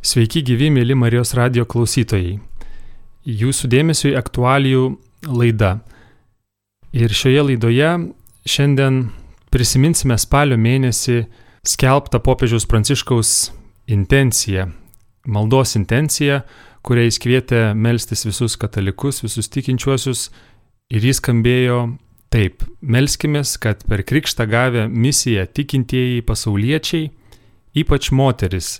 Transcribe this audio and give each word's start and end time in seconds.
Sveiki 0.00 0.40
gyvi, 0.40 0.70
mėly 0.72 0.94
Marijos 0.96 1.34
radio 1.36 1.66
klausytojai. 1.68 2.38
Jūsų 3.28 3.68
dėmesio 3.68 4.06
į 4.08 4.14
aktualijų 4.16 4.86
laida. 5.28 5.74
Ir 6.96 7.12
šioje 7.12 7.42
laidoje 7.50 7.90
šiandien 8.48 9.02
prisiminsime 9.52 10.16
spalio 10.16 10.56
mėnesį 10.56 11.18
skelbtą 11.68 12.22
popiežiaus 12.24 12.64
pranciškaus 12.64 13.34
intenciją, 13.92 14.70
maldos 15.28 15.76
intenciją, 15.76 16.40
kurią 16.80 17.08
jis 17.10 17.20
kvietė 17.20 17.62
melstis 17.76 18.24
visus 18.24 18.56
katalikus, 18.56 19.20
visus 19.20 19.52
tikinčiuosius 19.52 20.30
ir 20.88 21.04
jis 21.04 21.20
skambėjo 21.20 21.90
taip, 22.32 22.64
melskimės, 22.80 23.58
kad 23.60 23.84
per 23.84 24.08
krikštą 24.08 24.48
gavę 24.48 24.88
misiją 24.88 25.44
tikintieji 25.44 26.24
pasauliečiai, 26.24 27.10
ypač 27.76 28.16
moteris, 28.16 28.78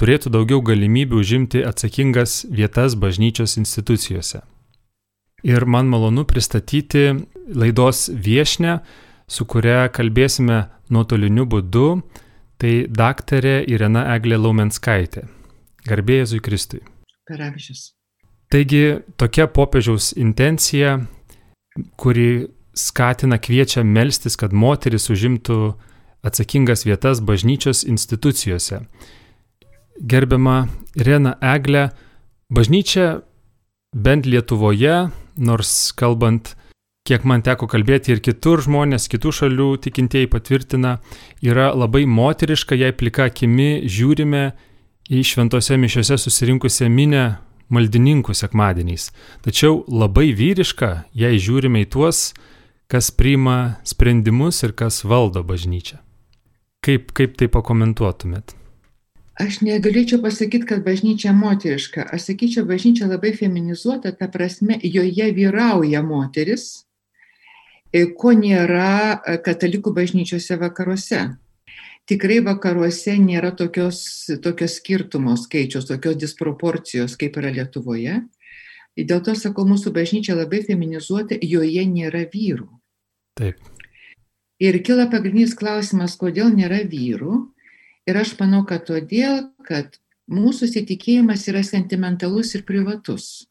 turėtų 0.00 0.32
daugiau 0.32 0.60
galimybių 0.64 1.20
užimti 1.22 1.64
atsakingas 1.64 2.44
vietas 2.52 2.96
bažnyčios 3.00 3.56
institucijose. 3.60 4.42
Ir 5.46 5.66
man 5.66 5.88
malonu 5.88 6.24
pristatyti 6.24 7.26
laidos 7.54 8.08
viešnę, 8.10 8.80
su 9.28 9.46
kuria 9.46 9.86
kalbėsime 9.92 10.66
nuotoliniu 10.90 11.46
būdu, 11.46 11.88
tai 12.60 12.86
daktarė 12.88 13.60
Irena 13.68 14.06
Eglė 14.16 14.38
Laumenskaitė. 14.40 15.26
Garbėjai 15.86 16.40
Kristui. 16.42 16.80
Per 17.26 17.42
amžius. 17.42 17.92
Taigi 18.50 19.02
tokia 19.18 19.46
popiežiaus 19.50 20.12
intencija, 20.16 21.00
kuri 21.98 22.46
skatina, 22.76 23.38
kviečia 23.42 23.82
melstis, 23.84 24.36
kad 24.38 24.52
moteris 24.54 25.10
užimtų 25.10 25.74
atsakingas 26.26 26.86
vietas 26.86 27.20
bažnyčios 27.20 27.84
institucijose 27.86 28.84
gerbiama 30.00 30.66
Rena 30.96 31.36
Eglė, 31.40 31.88
bažnyčia 32.52 33.22
bent 33.96 34.26
Lietuvoje, 34.26 35.08
nors 35.36 35.72
kalbant, 35.96 36.54
kiek 37.06 37.24
man 37.24 37.44
teko 37.46 37.68
kalbėti 37.70 38.14
ir 38.14 38.22
kitur 38.24 38.62
žmonės, 38.64 39.08
kitų 39.12 39.32
šalių 39.40 39.68
tikintieji 39.84 40.30
patvirtina, 40.32 40.96
yra 41.44 41.70
labai 41.76 42.04
moteriška, 42.10 42.76
jei 42.78 42.94
plika 42.96 43.28
akimi 43.30 43.86
žiūrime 43.86 44.50
į 45.06 45.22
šventose 45.22 45.78
mišiose 45.78 46.18
susirinkusią 46.18 46.90
minę 46.90 47.24
maldininkų 47.72 48.34
sekmadieniais. 48.34 49.10
Tačiau 49.46 49.84
labai 49.90 50.32
vyriška, 50.36 51.06
jei 51.14 51.38
žiūrime 51.42 51.84
į 51.86 51.90
tuos, 51.94 52.30
kas 52.90 53.10
priima 53.14 53.78
sprendimus 53.86 54.62
ir 54.66 54.74
kas 54.78 55.02
valdo 55.06 55.42
bažnyčią. 55.46 55.98
Kaip, 56.86 57.10
kaip 57.16 57.34
tai 57.38 57.50
pakomentuotumėt? 57.50 58.54
Aš 59.36 59.58
negalėčiau 59.60 60.22
pasakyti, 60.24 60.64
kad 60.64 60.84
bažnyčia 60.84 61.34
moteriška. 61.36 62.06
Aš 62.08 62.30
sakyčiau, 62.30 62.64
bažnyčia 62.64 63.04
labai 63.10 63.34
feminizuota, 63.36 64.14
ta 64.16 64.30
prasme, 64.32 64.78
joje 64.80 65.26
vyrauja 65.36 66.00
moteris, 66.00 66.86
e, 67.92 68.06
ko 68.16 68.32
nėra 68.32 68.92
e, 69.12 69.34
katalikų 69.44 69.92
bažnyčiose 69.98 70.56
vakaruose. 70.62 71.20
Tikrai 72.08 72.38
vakaruose 72.46 73.18
nėra 73.20 73.50
tokios, 73.58 73.98
tokios 74.40 74.78
skirtumos 74.80 75.44
skaičios, 75.44 75.84
tokios 75.90 76.16
disproporcijos, 76.22 77.18
kaip 77.20 77.36
yra 77.36 77.50
Lietuvoje. 77.52 78.22
Dėl 78.96 79.20
to 79.20 79.34
sakau, 79.36 79.66
mūsų 79.68 79.92
bažnyčia 79.92 80.38
labai 80.38 80.62
feminizuota, 80.64 81.36
joje 81.42 81.84
nėra 81.90 82.24
vyrų. 82.32 82.70
Taip. 83.36 83.60
Ir 84.56 84.80
kila 84.80 85.10
pagrindinis 85.12 85.52
klausimas, 85.58 86.16
kodėl 86.16 86.48
nėra 86.56 86.80
vyrų 86.88 87.42
Ir 88.06 88.18
aš 88.20 88.36
manau, 88.38 88.62
kad 88.66 88.86
todėl, 88.86 89.48
kad 89.66 89.98
mūsų 90.30 90.68
įsitikėjimas 90.68 91.46
yra 91.50 91.62
sentimentalus 91.66 92.54
ir 92.54 92.62
privatus. 92.66 93.46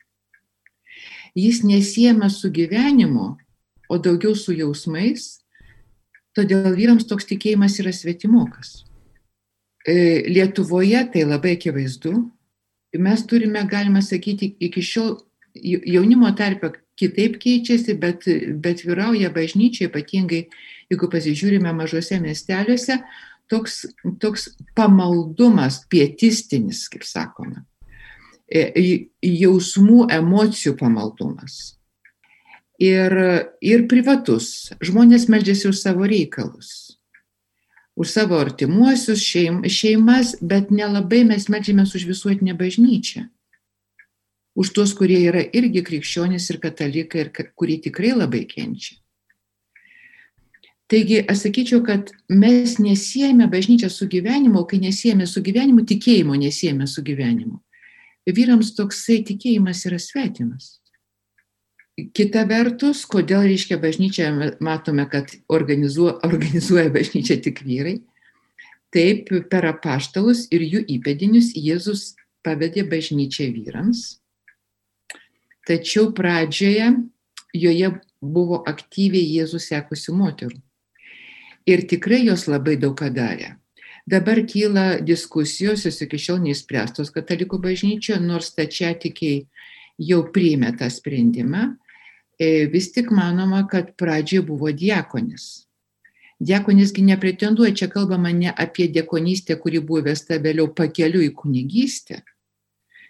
Jis 1.36 1.64
nesiema 1.68 2.30
su 2.32 2.52
gyvenimu, 2.52 3.34
o 3.92 3.98
daugiau 4.00 4.36
su 4.40 4.56
jausmais, 4.56 5.42
todėl 6.36 6.72
vyrams 6.76 7.08
toks 7.08 7.28
tikėjimas 7.28 7.76
yra 7.84 7.92
svetimokas. 7.94 8.86
E, 9.86 10.24
Lietuvoje 10.32 11.04
tai 11.14 11.26
labai 11.28 11.58
akivaizdu. 11.60 12.16
Mes 12.96 13.26
turime, 13.28 13.62
galima 13.68 14.02
sakyti, 14.02 14.56
iki 14.64 14.82
šiol 14.82 15.18
jaunimo 15.56 16.32
tarpe 16.36 16.72
kitaip 17.00 17.36
keičiasi, 17.44 17.98
bet, 18.00 18.24
bet 18.64 18.86
vyrauja 18.88 19.30
bažnyčia, 19.36 19.90
ypatingai 19.90 20.46
jeigu 20.92 21.10
pasižiūrime 21.12 21.72
mažose 21.76 22.20
miesteliuose, 22.24 23.00
toks, 23.52 23.86
toks 24.22 24.50
pamaldumas, 24.78 25.82
pietistinis, 25.90 26.86
kaip 26.92 27.06
sakoma, 27.08 27.64
e, 28.50 29.08
jausmų, 29.24 30.06
emocijų 30.14 30.76
pamaldumas. 30.80 31.76
Ir, 32.82 33.14
ir 33.64 33.86
privatus. 33.88 34.74
Žmonės 34.84 35.30
meldžiasi 35.32 35.70
už 35.70 35.80
savo 35.80 36.08
reikalus, 36.12 36.98
už 37.96 38.12
savo 38.12 38.36
artimuosius, 38.42 39.24
šeim, 39.24 39.62
šeimas, 39.72 40.36
bet 40.44 40.74
nelabai 40.76 41.24
mes 41.24 41.48
meldžiamės 41.48 41.96
už 41.96 42.10
visuotinę 42.12 42.58
bažnyčią. 42.60 43.30
Už 44.56 44.72
tuos, 44.76 44.94
kurie 44.96 45.22
yra 45.28 45.42
irgi 45.56 45.84
krikščionys 45.84 46.50
ir 46.52 46.60
katalikai 46.64 47.26
ir 47.26 47.32
kurie 47.56 47.80
tikrai 47.84 48.14
labai 48.16 48.46
kenčia. 48.48 49.00
Taigi, 50.88 51.24
aš 51.26 51.48
sakyčiau, 51.48 51.82
kad 51.86 52.12
mes 52.30 52.76
nesijėmė 52.78 53.48
bažnyčią 53.50 53.88
su 53.90 54.06
gyvenimu, 54.10 54.60
o 54.62 54.68
kai 54.70 54.78
nesijėmė 54.84 55.26
su 55.26 55.42
gyvenimu, 55.42 55.82
tikėjimo 55.90 56.36
nesijėmė 56.38 56.86
su 56.86 57.02
gyvenimu. 57.06 57.58
Vyrams 58.30 58.74
toksai 58.78 59.24
tikėjimas 59.26 59.82
yra 59.90 59.98
svetimas. 60.02 60.76
Kita 62.14 62.44
vertus, 62.46 63.02
kodėl 63.10 63.48
reiškia 63.48 63.80
bažnyčia, 63.82 64.28
matome, 64.62 65.08
kad 65.10 65.34
organizuoja, 65.50 66.20
organizuoja 66.28 66.92
bažnyčia 66.94 67.40
tik 67.42 67.64
vyrai. 67.66 67.96
Taip, 68.94 69.32
per 69.50 69.66
apaštalus 69.72 70.46
ir 70.54 70.62
jų 70.68 70.84
įpėdinius 70.98 71.56
Jėzus 71.58 72.12
pavedė 72.46 72.86
bažnyčią 72.92 73.50
vyrams. 73.56 74.20
Tačiau 75.66 76.12
pradžioje 76.14 76.94
joje 77.58 77.92
buvo 78.22 78.62
aktyviai 78.70 79.26
Jėzus 79.40 79.72
sekusių 79.74 80.14
moterų 80.22 80.65
ir 81.66 81.88
tikrai 81.90 82.26
jos 82.26 82.48
labai 82.48 82.78
daug 82.82 82.96
ką 82.98 83.10
darė. 83.14 83.56
Dabar 84.06 84.44
kyla 84.46 85.00
diskusijos, 85.02 85.88
jos 85.88 85.98
iki 86.06 86.20
šiol 86.22 86.44
neįspręstos 86.44 87.10
katalikų 87.14 87.58
bažnyčioje, 87.64 88.20
nors 88.22 88.52
tačiatikiai 88.54 89.48
jau 89.98 90.22
priėmė 90.30 90.76
tą 90.78 90.92
sprendimą, 90.94 91.72
e, 92.38 92.68
vis 92.70 92.92
tik 92.94 93.10
manoma, 93.10 93.64
kad 93.72 93.96
pradžioje 93.98 94.46
buvo 94.46 94.70
diakonis. 94.70 95.66
Diakonisgi 96.40 97.02
nepretenduoja, 97.02 97.74
čia 97.74 97.88
kalbama 97.90 98.30
ne 98.30 98.52
apie 98.52 98.90
diakonystę, 98.92 99.56
kuri 99.58 99.80
buvo 99.80 100.04
vesta 100.12 100.38
vėliau 100.38 100.68
pakeliu 100.76 101.24
į 101.24 101.32
kunigystę. 101.34 102.22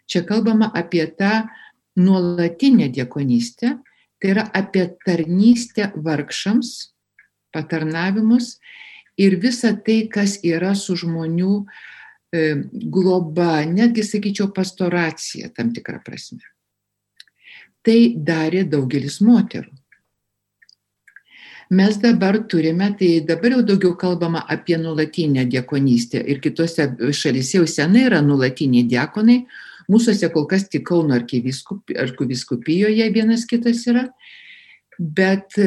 Čia 0.05 0.21
kalbama 0.23 0.69
apie 0.71 1.07
tą 1.17 1.49
nuolatinę 1.97 2.87
diakonystę, 2.93 3.79
tai 4.21 4.31
yra 4.31 4.45
apie 4.53 4.87
tarnystę 5.03 5.91
vargšams, 5.95 6.94
patarnavimus 7.55 8.57
ir 9.17 9.37
visa 9.39 9.71
tai, 9.85 10.05
kas 10.11 10.37
yra 10.43 10.73
su 10.75 10.97
žmonių 10.99 11.53
e, 11.63 12.43
globa, 12.91 13.63
netgi 13.69 14.03
sakyčiau 14.03 14.51
pastoracija 14.55 15.53
tam 15.55 15.71
tikrą 15.75 16.01
prasme. 16.03 16.43
Tai 17.85 17.99
darė 18.27 18.65
daugelis 18.67 19.21
moterų. 19.23 19.71
Mes 21.69 21.97
dabar 21.97 22.37
turime, 22.47 22.91
tai 22.97 23.25
dabar 23.25 23.55
jau 23.55 23.61
daugiau 23.65 23.95
kalbama 23.97 24.43
apie 24.49 24.77
nulatinę 24.77 25.45
diekonystę 25.49 26.21
ir 26.21 26.39
kitose 26.41 26.85
šalyse 27.09 27.57
jau 27.57 27.65
senai 27.65 28.05
yra 28.05 28.21
nulatiniai 28.21 28.85
diekonai, 28.85 29.39
mūsųse 29.89 30.29
kol 30.33 30.45
kas 30.49 30.67
tik 30.69 30.85
Kauno 30.85 31.17
arkiviskupijoje 31.17 33.09
vienas 33.13 33.45
kitas 33.49 33.81
yra, 33.89 34.05
bet 34.99 35.57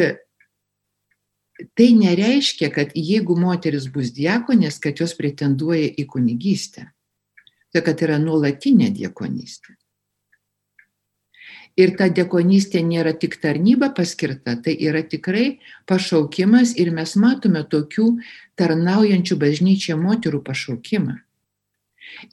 tai 1.74 1.88
nereiškia, 1.96 2.70
kad 2.74 2.94
jeigu 2.94 3.36
moteris 3.38 3.88
bus 3.92 4.12
diakonės, 4.14 4.78
kad 4.82 5.00
jos 5.00 5.14
pretenduoja 5.18 5.90
į 5.98 6.06
kunigystę. 6.06 6.88
Tai 7.74 7.84
kad 7.84 8.00
yra 8.04 8.16
nuolatinė 8.22 8.88
diakonystė. 8.94 9.74
Ir 11.78 11.92
ta 11.94 12.08
diakonystė 12.10 12.80
nėra 12.82 13.12
tik 13.14 13.36
tarnyba 13.42 13.92
paskirta, 13.94 14.56
tai 14.58 14.74
yra 14.82 15.04
tikrai 15.06 15.60
pašaukimas 15.86 16.72
ir 16.74 16.90
mes 16.90 17.12
matome 17.14 17.62
tokių 17.62 18.08
tarnaujančių 18.58 19.36
bažnyčia 19.38 19.94
moterų 20.00 20.42
pašaukimą. 20.48 21.20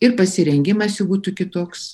Ir 0.02 0.16
pasirengimas 0.18 0.98
jų 0.98 1.10
būtų 1.12 1.36
kitoks. 1.38 1.86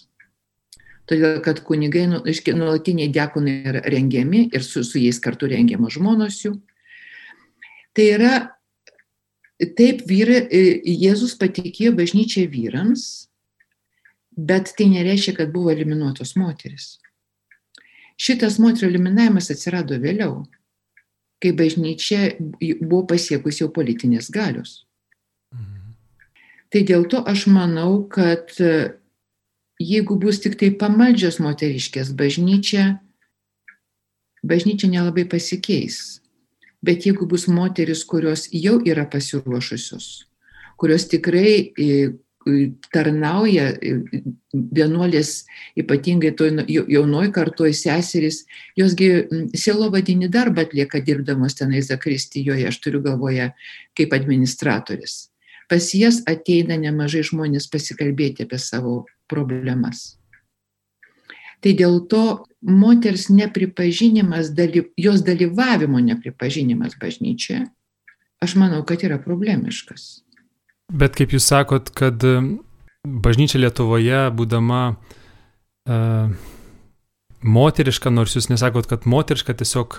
Todėl, 1.10 1.42
kad 1.44 1.60
kunigai, 1.68 2.06
nu, 2.08 2.22
nuolatiniai 2.24 3.12
diakonai 3.12 3.56
yra 3.68 3.82
rengiami 3.84 4.46
ir 4.54 4.64
su, 4.64 4.86
su 4.88 5.02
jais 5.02 5.20
kartu 5.20 5.50
rengiamos 5.52 5.98
žmonos 5.98 6.40
jų. 6.46 6.54
Tai 7.98 8.06
yra, 8.08 8.36
taip 9.78 10.06
vyrai, 10.08 10.46
e, 10.48 10.62
Jėzus 11.04 11.36
patikėjo 11.40 11.96
bažnyčią 11.98 12.48
vyrams 12.52 13.32
Bet 14.32 14.74
tai 14.78 14.88
nereiškia, 14.88 15.36
kad 15.36 15.52
buvo 15.52 15.72
eliminuotos 15.74 16.38
moteris. 16.40 16.96
Šitas 18.22 18.60
moterų 18.62 18.88
eliminavimas 18.94 19.50
atsirado 19.52 19.98
vėliau, 20.00 20.46
kai 21.42 21.52
bažnyčia 21.58 22.38
buvo 22.80 23.04
pasiekusi 23.12 23.64
jau 23.64 23.72
politinės 23.74 24.30
galios. 24.32 24.86
Mhm. 25.52 25.94
Tai 26.72 26.84
dėl 26.88 27.06
to 27.12 27.20
aš 27.28 27.48
manau, 27.52 28.08
kad 28.08 28.56
jeigu 29.82 30.16
bus 30.16 30.40
tik 30.40 30.56
tai 30.56 30.72
pamaldžios 30.72 31.42
moteriškės, 31.44 32.14
bažnyčia, 32.16 33.02
bažnyčia 34.48 34.88
nelabai 34.88 35.28
pasikeis. 35.28 36.21
Bet 36.82 37.06
jeigu 37.06 37.28
bus 37.30 37.48
moteris, 37.48 38.04
kurios 38.10 38.48
jau 38.52 38.80
yra 38.86 39.06
pasiruošusios, 39.06 40.26
kurios 40.82 41.06
tikrai 41.12 41.72
tarnauja 42.92 43.68
vienuolės, 44.52 45.34
ypatingai 45.78 46.32
toj 46.38 46.64
jaunoj 46.68 47.28
kartoj 47.36 47.74
seserys, 47.78 48.46
josgi 48.78 49.28
sielo 49.54 49.92
vadinį 49.94 50.32
darbą 50.34 50.66
atlieka 50.66 51.04
dirbdamos 51.06 51.58
tenai 51.60 51.84
Zakristijoje, 51.86 52.66
aš 52.68 52.80
turiu 52.82 53.04
galvoje, 53.06 53.52
kaip 53.98 54.16
administratoris. 54.18 55.28
Pas 55.70 55.86
jas 55.96 56.20
ateina 56.28 56.76
nemažai 56.82 57.22
žmonės 57.30 57.70
pasikalbėti 57.72 58.48
apie 58.48 58.60
savo 58.60 59.06
problemas. 59.32 60.18
Tai 61.62 61.74
dėl 61.78 62.00
to 62.10 62.24
moters 62.62 63.28
nepripažinimas, 63.30 64.50
jos 64.98 65.22
dalyvavimo 65.26 66.02
nepripažinimas 66.02 66.98
bažnyčioje, 67.02 67.68
aš 68.42 68.56
manau, 68.58 68.82
kad 68.86 69.04
yra 69.06 69.20
problemiškas. 69.22 70.24
Bet 70.92 71.16
kaip 71.18 71.34
jūs 71.34 71.46
sakot, 71.48 71.90
kad 71.96 72.22
bažnyčia 73.08 73.62
Lietuvoje, 73.62 74.26
būdama 74.36 74.82
uh, 74.92 76.34
moteriška, 77.42 78.12
nors 78.14 78.36
jūs 78.38 78.50
nesakot, 78.52 78.90
kad 78.90 79.08
moteriška, 79.10 79.56
tiesiog 79.58 79.98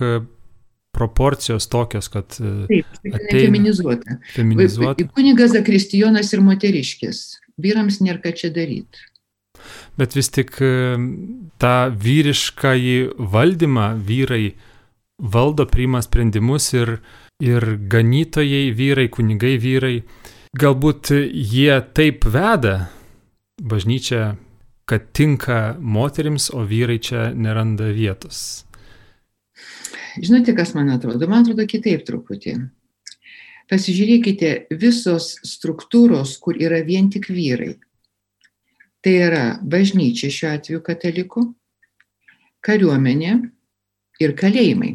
proporcijos 0.92 1.66
tokios, 1.72 2.10
kad... 2.12 2.28
Taip, 2.36 2.98
ateina, 3.06 3.30
feminizuota. 3.32 4.18
feminizuota. 4.34 5.06
Kunigas 5.16 5.54
Zakristijonas 5.56 6.34
ir 6.36 6.44
moteriškis. 6.44 7.22
Vyrams 7.62 8.02
nėra 8.04 8.20
ką 8.22 8.34
čia 8.36 8.52
daryti. 8.52 9.06
Bet 10.00 10.16
vis 10.16 10.30
tik 10.32 10.56
tą 11.62 11.76
vyrišką 12.04 12.74
valdymą 13.32 13.88
vyrai 14.06 14.54
valdo, 15.22 15.66
priima 15.70 16.02
sprendimus 16.02 16.72
ir, 16.74 16.96
ir 17.42 17.66
ganytojai 17.92 18.70
vyrai, 18.74 19.08
kunigai 19.12 19.56
vyrai 19.62 19.96
galbūt 20.58 21.12
jie 21.32 21.72
taip 21.96 22.26
veda 22.28 22.90
bažnyčią, 23.62 24.34
kad 24.88 25.08
tinka 25.16 25.76
moterims, 25.80 26.50
o 26.52 26.66
vyrai 26.68 26.98
čia 27.00 27.30
neranda 27.32 27.92
vietos. 27.94 28.64
Žinote, 30.20 30.52
kas 30.56 30.74
man 30.76 30.90
atrodo? 30.92 31.28
Man 31.30 31.46
atrodo 31.46 31.64
kitaip 31.68 32.04
truputį. 32.08 32.58
Pasižiūrėkite, 33.70 34.50
visos 34.76 35.38
struktūros, 35.46 36.34
kur 36.42 36.58
yra 36.60 36.82
vien 36.84 37.08
tik 37.12 37.30
vyrai. 37.32 37.78
Tai 39.02 39.12
yra 39.18 39.44
bažnyčia 39.66 40.30
šiuo 40.30 40.52
atveju 40.56 40.82
katalikų, 40.86 41.42
kariuomenė 42.62 43.32
ir 44.22 44.34
kalėjimai. 44.38 44.92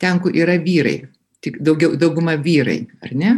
Ten, 0.00 0.20
kur 0.22 0.36
yra 0.36 0.54
vyrai, 0.62 1.10
tik 1.44 1.58
daugiau, 1.64 1.96
dauguma 1.98 2.36
vyrai, 2.40 2.84
ar 3.02 3.14
ne? 3.18 3.32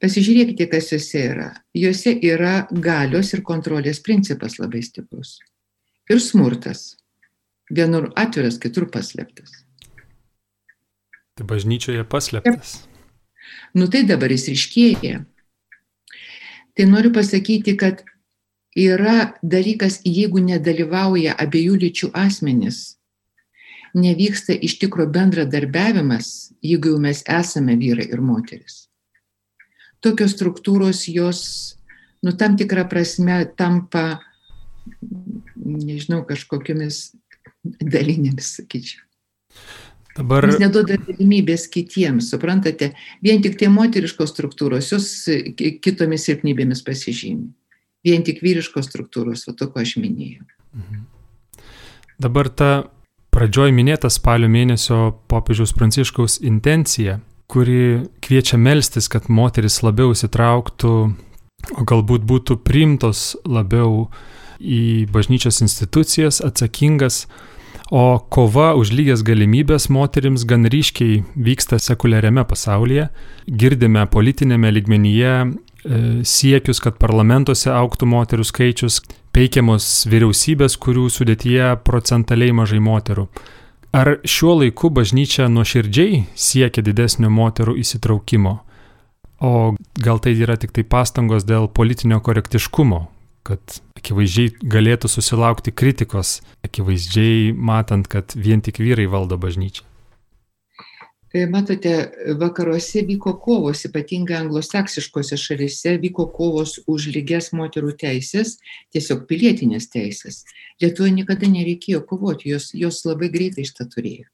Pasižiūrėkite, 0.00 0.64
kas 0.70 0.92
juose 0.94 1.20
yra. 1.20 1.48
Juose 1.76 2.14
yra 2.24 2.54
galios 2.70 3.34
ir 3.36 3.42
kontrolės 3.44 4.00
principas 4.00 4.56
labai 4.62 4.80
stiprus. 4.86 5.34
Ir 6.08 6.22
smurtas. 6.24 6.94
Vienur 7.70 8.08
atviras, 8.18 8.56
kitur 8.62 8.88
paslėptas. 8.90 9.52
Tai 11.36 11.46
bažnyčioje 11.50 12.06
paslėptas. 12.08 12.78
Nu 13.76 13.90
tai 13.92 14.02
dabar 14.08 14.32
jis 14.32 14.48
ryškėja. 14.54 15.20
Tai 16.74 16.86
noriu 16.88 17.12
pasakyti, 17.12 17.76
kad 17.78 18.02
yra 18.78 19.32
dalykas, 19.42 20.00
jeigu 20.04 20.42
nedalyvauja 20.44 21.34
abiejų 21.40 21.80
lyčių 21.86 22.12
asmenys, 22.14 22.98
nevyksta 23.94 24.54
iš 24.54 24.78
tikro 24.82 25.08
bendradarbiavimas, 25.10 26.52
jeigu 26.62 26.94
jau 26.94 27.02
mes 27.02 27.24
esame 27.26 27.74
vyrai 27.80 28.06
ir 28.12 28.22
moteris 28.22 28.84
tokios 30.04 30.34
struktūros 30.36 31.04
jos, 31.12 31.42
nu, 32.24 32.34
tam 32.36 32.56
tikrą 32.60 32.86
prasme 32.90 33.42
tampa, 33.56 34.20
nežinau, 35.56 36.22
kažkokiamis 36.28 37.10
dalinėmis, 37.64 38.56
sakyčiau. 38.58 39.04
Dabar... 40.16 40.48
Jis 40.48 40.58
neduoda 40.60 40.96
galimybės 40.98 41.68
kitiems, 41.70 42.32
suprantate, 42.32 42.90
vien 43.24 43.40
tik 43.44 43.54
tie 43.60 43.68
moteriškos 43.72 44.32
struktūros, 44.32 44.90
jos 44.90 45.06
kitomis 45.56 46.26
silpnybėmis 46.26 46.82
pasižymi. 46.84 47.52
Vien 48.06 48.22
tik 48.24 48.40
vyriškos 48.44 48.88
struktūros, 48.88 49.46
o 49.50 49.52
to, 49.52 49.68
ko 49.72 49.82
aš 49.82 49.96
minėjau. 50.00 50.46
Mhm. 50.76 51.02
Dabar 52.20 52.48
ta 52.48 52.70
pradžioj 53.32 53.72
minėta 53.72 54.10
spalio 54.12 54.48
mėnesio 54.52 55.16
popiežiaus 55.30 55.72
pranciškaus 55.76 56.40
intencija 56.44 57.20
kuri 57.50 58.06
kviečia 58.22 58.58
melstis, 58.58 59.08
kad 59.10 59.26
moteris 59.28 59.80
labiau 59.82 60.14
įsitrauktų, 60.14 60.92
o 61.74 61.86
galbūt 61.86 62.26
būtų 62.28 62.60
priimtos 62.66 63.34
labiau 63.44 64.06
į 64.60 65.10
bažnyčios 65.10 65.60
institucijas, 65.64 66.38
atsakingas, 66.46 67.24
o 67.90 68.20
kova 68.30 68.70
už 68.78 68.92
lygias 68.94 69.24
galimybės 69.26 69.88
moterims 69.90 70.46
gan 70.46 70.68
ryškiai 70.70 71.24
vyksta 71.34 71.80
sekuliariame 71.82 72.44
pasaulyje. 72.46 73.08
Girdime 73.50 74.06
politinėme 74.06 74.70
ligmenyje 74.76 75.34
siekius, 75.82 76.80
kad 76.82 76.98
parlamentuose 77.00 77.70
auktų 77.72 78.08
moterų 78.10 78.44
skaičius, 78.46 79.00
peikiamos 79.34 79.86
vyriausybės, 80.10 80.76
kurių 80.80 81.08
sudėtyje 81.12 81.72
procentaliai 81.86 82.54
mažai 82.56 82.80
moterų. 82.84 83.28
Ar 83.96 84.18
šiuo 84.22 84.60
laiku 84.60 84.90
bažnyčia 84.94 85.48
nuoširdžiai 85.50 86.24
siekia 86.38 86.84
didesnio 86.86 87.30
moterų 87.34 87.74
įsitraukimo? 87.82 88.60
O 89.40 89.74
gal 89.98 90.20
tai 90.22 90.36
yra 90.36 90.54
tik 90.60 90.74
tai 90.76 90.84
pastangos 90.84 91.46
dėl 91.48 91.66
politinio 91.72 92.20
korektiškumo, 92.22 93.00
kad 93.48 93.80
akivaizdžiai 93.98 94.52
galėtų 94.62 95.10
susilaukti 95.10 95.72
kritikos, 95.72 96.38
akivaizdžiai 96.66 97.54
matant, 97.56 98.06
kad 98.06 98.36
vien 98.36 98.62
tik 98.62 98.78
vyrai 98.84 99.08
valdo 99.10 99.40
bažnyčią? 99.40 99.89
E, 101.32 101.46
matote, 101.46 102.10
vakaruose 102.38 103.04
vyko 103.06 103.36
kovos, 103.38 103.84
ypatingai 103.86 104.34
anglosaksiškose 104.40 105.36
šalise 105.38 105.92
vyko 106.02 106.24
kovos 106.34 106.80
už 106.90 107.06
lygias 107.14 107.52
moterų 107.54 107.92
teisės, 108.00 108.56
tiesiog 108.90 109.28
pilietinės 109.30 109.86
teisės. 109.92 110.40
Lietuvoje 110.82 111.14
niekada 111.20 111.46
nereikėjo 111.52 112.02
kovoti, 112.10 112.50
jos, 112.50 112.72
jos 112.74 112.98
labai 113.06 113.30
greitai 113.30 113.68
šitą 113.68 113.86
turėjo. 113.94 114.26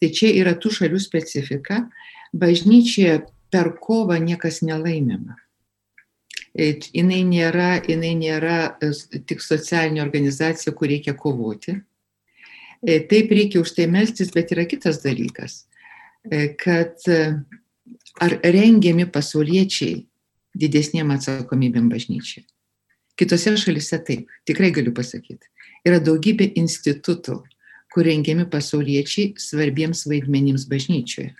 Tai 0.00 0.10
čia 0.16 0.32
yra 0.40 0.56
tų 0.56 0.72
šalių 0.78 1.02
specifika. 1.02 1.82
Bažnyčioje 2.32 3.20
per 3.52 3.74
kovą 3.76 4.16
niekas 4.24 4.62
nelaimima. 4.64 5.36
Jis 6.56 6.88
nėra, 7.04 7.70
jinai 7.84 8.16
nėra 8.16 8.58
e, 8.80 8.94
tik 9.28 9.44
socialinė 9.44 10.00
organizacija, 10.08 10.72
kur 10.72 10.88
reikia 10.88 11.12
kovoti. 11.12 11.76
E, 12.80 13.02
taip 13.04 13.28
reikia 13.28 13.60
už 13.60 13.76
tai 13.76 13.90
melstis, 13.92 14.32
bet 14.32 14.56
yra 14.56 14.64
kitas 14.64 15.04
dalykas 15.04 15.66
E, 15.68 15.77
kad 16.60 17.08
e, 17.08 17.18
ar 18.20 18.38
rengiami 18.44 19.06
pasauliečiai 19.12 20.04
didesniem 20.58 21.10
atsakomybėm 21.14 21.88
bažnyčiai. 21.92 22.46
Kitose 23.18 23.54
šalise 23.58 23.98
taip, 24.06 24.28
tikrai 24.46 24.70
galiu 24.74 24.92
pasakyti. 24.94 25.48
Yra 25.86 25.98
daugybė 26.02 26.52
institutų, 26.58 27.40
kur 27.94 28.06
rengiami 28.06 28.46
pasauliečiai 28.50 29.34
svarbiems 29.40 30.04
vaidmenims 30.10 30.68
bažnyčioje. 30.70 31.32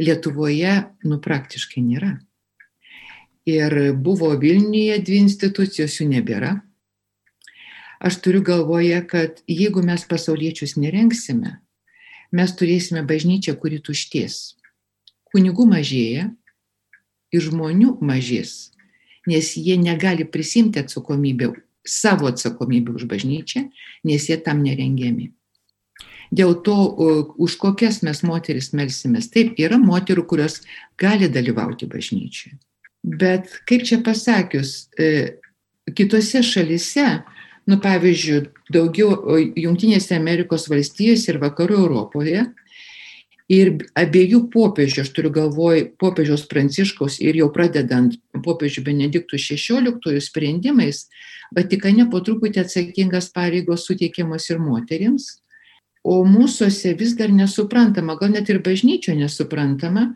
Lietuvoje, 0.00 0.72
nu, 1.08 1.18
praktiškai 1.24 1.82
nėra. 1.84 2.14
Ir 3.48 3.94
buvo 3.94 4.32
Vilniuje 4.40 4.98
dvi 5.04 5.20
institucijos, 5.24 6.00
jų 6.00 6.08
nebėra. 6.10 6.56
Aš 8.00 8.18
turiu 8.24 8.42
galvoje, 8.44 8.98
kad 9.08 9.40
jeigu 9.48 9.84
mes 9.86 10.04
pasauliečius 10.08 10.76
nerenksime, 10.76 11.56
mes 12.36 12.52
turėsime 12.58 13.02
bažnyčią, 13.08 13.56
kuri 13.60 13.80
tuštės. 13.84 14.56
Kunigų 15.32 15.66
mažėja 15.70 16.28
ir 17.34 17.44
žmonių 17.44 17.96
mažės, 18.04 18.72
nes 19.28 19.54
jie 19.58 19.76
negali 19.80 20.26
prisimti 20.28 20.80
atsakomybę, 20.84 21.52
savo 21.86 22.30
atsakomybę 22.30 22.94
už 22.96 23.08
bažnyčią, 23.10 23.66
nes 24.04 24.28
jie 24.28 24.38
tam 24.42 24.62
nerengiami. 24.66 25.32
Dėl 26.34 26.56
to, 26.66 26.74
už 27.38 27.56
kokias 27.62 28.00
mes 28.02 28.22
moteris 28.26 28.72
melsimės. 28.74 29.30
Taip, 29.30 29.54
yra 29.62 29.78
moterų, 29.78 30.26
kurios 30.26 30.60
gali 30.98 31.28
dalyvauti 31.30 31.86
bažnyčioje. 31.86 32.56
Bet 33.06 33.52
kaip 33.70 33.84
čia 33.86 34.00
pasakius, 34.02 34.88
e, 34.98 35.38
kitose 35.94 36.42
šalise, 36.42 37.22
nu 37.66 37.80
pavyzdžiui, 37.82 38.44
daugiau 38.72 39.38
Junktinėse 39.58 40.16
Amerikos 40.16 40.68
valstijose 40.70 41.32
ir 41.32 41.40
Vakarų 41.42 41.80
Europoje, 41.86 42.44
ir 43.52 43.72
abiejų 43.98 44.46
popiežių, 44.50 45.04
aš 45.04 45.10
turiu 45.14 45.30
galvoj 45.34 45.84
popiežiaus 46.00 46.46
Pranciškaus 46.50 47.20
ir 47.22 47.38
jau 47.38 47.48
pradedant 47.54 48.16
popiežių 48.44 48.84
Benediktų 48.86 49.38
XVI 49.38 50.20
sprendimais, 50.22 51.06
Vatikane 51.54 52.08
po 52.10 52.18
truputį 52.26 52.64
atsakingas 52.64 53.28
pareigos 53.30 53.84
suteikiamos 53.86 54.48
ir 54.50 54.58
moterims, 54.58 55.28
o 56.02 56.24
mūsųse 56.26 56.90
vis 56.98 57.14
dar 57.18 57.30
nesuprantama, 57.30 58.16
gal 58.18 58.32
net 58.34 58.50
ir 58.50 58.58
bažnyčio 58.66 59.14
nesuprantama, 59.14 60.08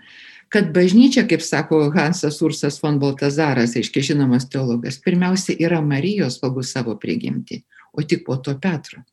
kad 0.50 0.72
bažnyčia, 0.74 1.24
kaip 1.30 1.42
sako 1.42 1.84
Hansas 1.94 2.40
Ursas 2.42 2.80
von 2.82 2.98
Baltazaras, 2.98 3.76
aiškiai 3.78 4.10
žinomas 4.10 4.48
teologas, 4.50 4.98
pirmiausia 4.98 5.54
yra 5.62 5.78
Marijos 5.82 6.40
pagal 6.42 6.66
savo 6.66 6.96
prigimti, 6.98 7.62
o 7.92 8.02
tik 8.02 8.24
po 8.26 8.36
to 8.36 8.56
Petro. 8.58 9.04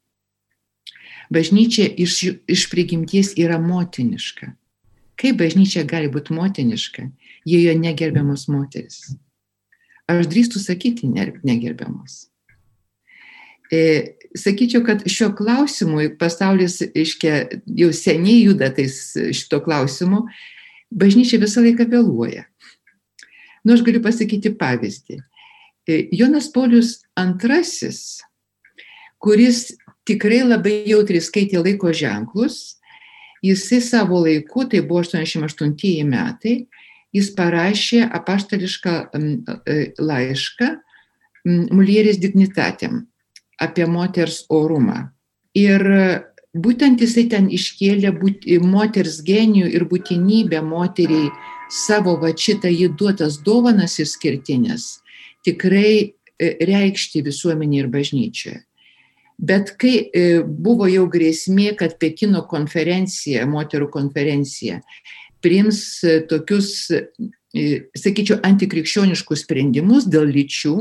Bažnyčia 1.30 1.86
iš, 2.00 2.24
iš 2.48 2.66
prigimties 2.72 3.36
yra 3.38 3.60
motiniška. 3.62 4.54
Kaip 5.18 5.38
bažnyčia 5.38 5.84
gali 5.86 6.10
būti 6.14 6.34
motiniška, 6.34 7.08
jei 7.46 7.64
jo 7.68 7.78
negerbiamos 7.78 8.48
moteris? 8.50 9.14
Aš 10.08 10.30
drįstu 10.32 10.62
sakyti 10.64 11.10
negerbiamos. 11.12 12.28
E, 13.74 14.18
sakyčiau, 14.38 14.86
kad 14.88 15.04
šiuo 15.10 15.34
klausimu 15.36 16.06
pasaulis, 16.20 16.80
iškia, 16.96 17.42
jau 17.68 17.90
seniai 17.94 18.46
juda 18.46 18.70
tais 18.74 18.96
šito 19.36 19.60
klausimu, 19.66 20.24
bažnyčia 20.92 21.40
visą 21.42 21.64
laiką 21.66 21.88
vėluoja. 21.92 22.46
Nu, 23.66 23.76
aš 23.76 23.84
galiu 23.84 24.02
pasakyti 24.04 24.54
pavyzdį. 24.56 25.20
E, 25.88 26.00
Jonas 26.16 26.48
Paulius 26.54 27.02
II, 27.20 27.92
kuris 29.20 29.62
tikrai 30.08 30.42
labai 30.46 30.82
jautriai 30.88 31.24
skaitė 31.24 31.62
laiko 31.64 31.92
ženklus. 31.92 32.78
Jisai 33.46 33.82
savo 33.86 34.24
laiku, 34.24 34.66
tai 34.66 34.82
buvo 34.82 35.04
88 35.04 36.08
metai, 36.08 36.56
jis 37.14 37.30
parašė 37.38 38.02
apaštališką 38.18 38.96
e, 39.14 39.78
laišką 40.00 40.74
Mulieris 41.48 42.18
dignitatėm 42.20 43.06
apie 43.64 43.86
moters 43.88 44.42
orumą. 44.52 45.08
Ir 45.56 45.82
būtent 46.64 47.02
jisai 47.02 47.28
ten 47.32 47.50
iškėlė 47.54 48.12
būt, 48.20 48.48
moters 48.64 49.22
genijų 49.26 49.70
ir 49.80 49.86
būtinybę 49.90 50.62
moteriai 50.66 51.32
savo 51.70 52.16
va 52.22 52.32
šitą 52.32 52.72
įduotas 52.72 53.42
dovanas 53.44 54.00
išskirtinės 54.00 54.98
tikrai 55.48 55.92
e, 56.04 56.50
reikšti 56.68 57.24
visuomenė 57.26 57.84
ir 57.84 57.92
bažnyčioje. 57.94 58.62
Bet 59.38 59.76
kai 59.78 59.96
e, 60.02 60.42
buvo 60.42 60.88
jau 60.90 61.06
grėsmė, 61.14 61.76
kad 61.78 61.98
Pekino 62.02 62.42
konferencija, 62.50 63.46
moterų 63.50 63.92
konferencija, 63.94 64.82
priims 65.46 65.82
e, 66.04 66.20
tokius, 66.30 66.90
sakyčiau, 67.98 68.40
antikrikščioniškus 68.46 69.46
sprendimus 69.46 70.08
dėl 70.10 70.28
lyčių, 70.34 70.76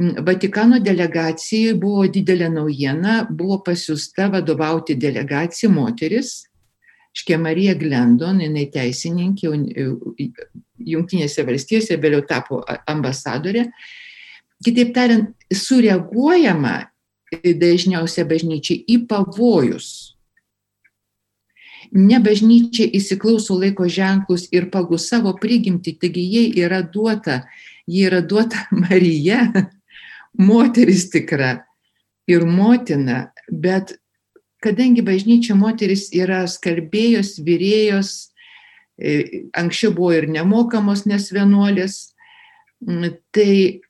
Vatikano 0.00 0.78
delegacijai 0.80 1.74
buvo 1.76 2.06
didelė 2.08 2.48
naujiena, 2.52 3.26
buvo 3.28 3.58
pasiusta 3.64 4.30
vadovauti 4.32 4.94
delegacijai 4.96 5.72
moteris, 5.72 6.38
Škia 7.12 7.38
Marija 7.42 7.74
Glendon, 7.74 8.38
jinai 8.38 8.68
teisininkė 8.70 9.50
Junktinėse 10.90 11.44
valstijose, 11.46 11.98
vėliau 11.98 12.22
tapo 12.26 12.60
ambasadorė. 12.88 13.66
Kitaip 14.62 14.92
tariant, 14.94 15.32
sureaguojama 15.50 16.76
dažniausia 17.58 18.26
bažnyčiai 18.30 18.84
į 18.94 19.00
pavojus. 19.10 19.90
Ne 21.90 22.20
bažnyčia 22.22 22.86
įsiklauso 22.94 23.56
laiko 23.58 23.88
ženklus 23.90 24.46
ir 24.54 24.68
pagal 24.70 25.00
savo 25.02 25.32
prigimtį, 25.34 25.96
taigi 25.98 26.22
jai 26.30 26.46
yra 26.62 26.84
duota, 26.86 27.40
jai 27.90 28.06
yra 28.06 28.22
duota 28.22 28.68
Marija, 28.84 29.48
moteris 30.38 31.08
tikra 31.10 31.64
ir 32.30 32.44
motina, 32.46 33.30
bet 33.50 33.96
kadangi 34.62 35.02
bažnyčia 35.02 35.56
moteris 35.58 36.08
yra 36.14 36.44
skalbėjos, 36.48 37.38
vyrėjos, 37.44 38.30
e, 39.00 39.46
anksčiau 39.56 39.94
buvo 39.96 40.12
ir 40.18 40.28
nemokamos 40.30 41.06
nes 41.08 41.30
vienuolės, 41.32 42.00
tai 43.34 43.80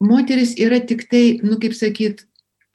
moteris 0.00 0.54
yra 0.58 0.80
tik 0.80 1.06
tai, 1.10 1.40
nu 1.42 1.58
kaip 1.62 1.74
sakyt, 1.74 2.26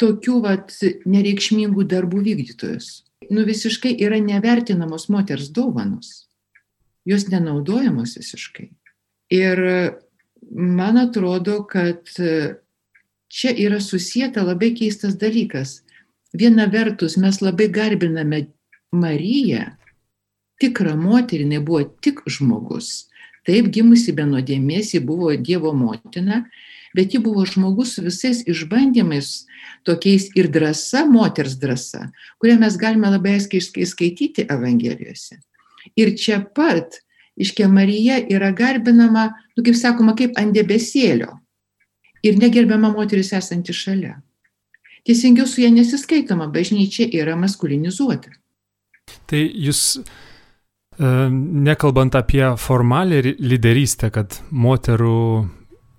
tokių 0.02 0.42
vat 0.42 0.74
nereikšmingų 1.06 1.86
darbų 1.86 2.24
vykdytojus. 2.26 3.04
Nu 3.32 3.46
visiškai 3.46 3.94
yra 4.02 4.18
nevertinamos 4.20 5.08
moters 5.14 5.52
dovanos. 5.54 6.28
Jos 7.06 7.28
nenaudojamos 7.30 8.18
visiškai. 8.18 8.72
Ir 9.32 9.62
man 10.52 10.98
atrodo, 10.98 11.62
kad 11.70 12.10
čia 13.32 13.54
yra 13.56 13.80
susijęta 13.80 14.44
labai 14.44 14.74
keistas 14.76 15.16
dalykas. 15.20 15.82
Viena 16.34 16.68
vertus 16.72 17.18
mes 17.18 17.42
labai 17.42 17.68
garbiname 17.72 18.46
Mariją, 18.92 19.66
tikrą 20.60 20.98
moterį, 21.00 21.46
jinai 21.48 21.62
buvo 21.64 21.86
tik 22.04 22.22
žmogus. 22.28 23.08
Taip 23.48 23.72
gimusi 23.74 24.14
be 24.14 24.26
nuodėmės, 24.28 24.92
ji 24.94 25.02
buvo 25.02 25.32
Dievo 25.34 25.72
motina, 25.74 26.44
bet 26.96 27.16
ji 27.16 27.22
buvo 27.24 27.46
žmogus 27.48 27.96
su 27.96 28.04
visais 28.06 28.44
išbandymais, 28.52 29.32
tokiais 29.88 30.28
ir 30.38 30.52
drąsa, 30.54 31.06
moters 31.10 31.56
drąsa, 31.62 32.12
kurią 32.44 32.60
mes 32.62 32.78
galime 32.78 33.10
labai 33.10 33.40
aiškiai 33.40 33.88
skaityti 33.90 34.46
Evangelijose. 34.46 35.40
Ir 35.98 36.14
čia 36.20 36.44
pat, 36.56 37.00
iškia 37.40 37.72
Marija 37.72 38.20
yra 38.30 38.52
garbinama, 38.54 39.32
nu, 39.56 39.64
kaip 39.66 39.80
sakoma, 39.80 40.14
kaip 40.20 40.38
ant 40.38 40.54
debesėlio. 40.54 41.40
Ir 42.22 42.38
negerbiama 42.38 42.92
moteris 42.94 43.32
esanti 43.34 43.74
šalia. 43.74 44.20
Teisingiau 45.08 45.48
su 45.50 45.63
ją 45.63 45.72
nesiskaitoma, 45.74 46.46
bažnyčia 46.54 47.08
yra 47.18 47.34
maskulinizuota. 47.40 48.30
Tai 49.25 49.40
jūs 49.42 49.82
e, 49.98 50.04
nekalbant 51.66 52.16
apie 52.20 52.44
formalią 52.62 53.34
lyderystę, 53.42 54.12
kad 54.13 54.38
moterų 54.51 55.24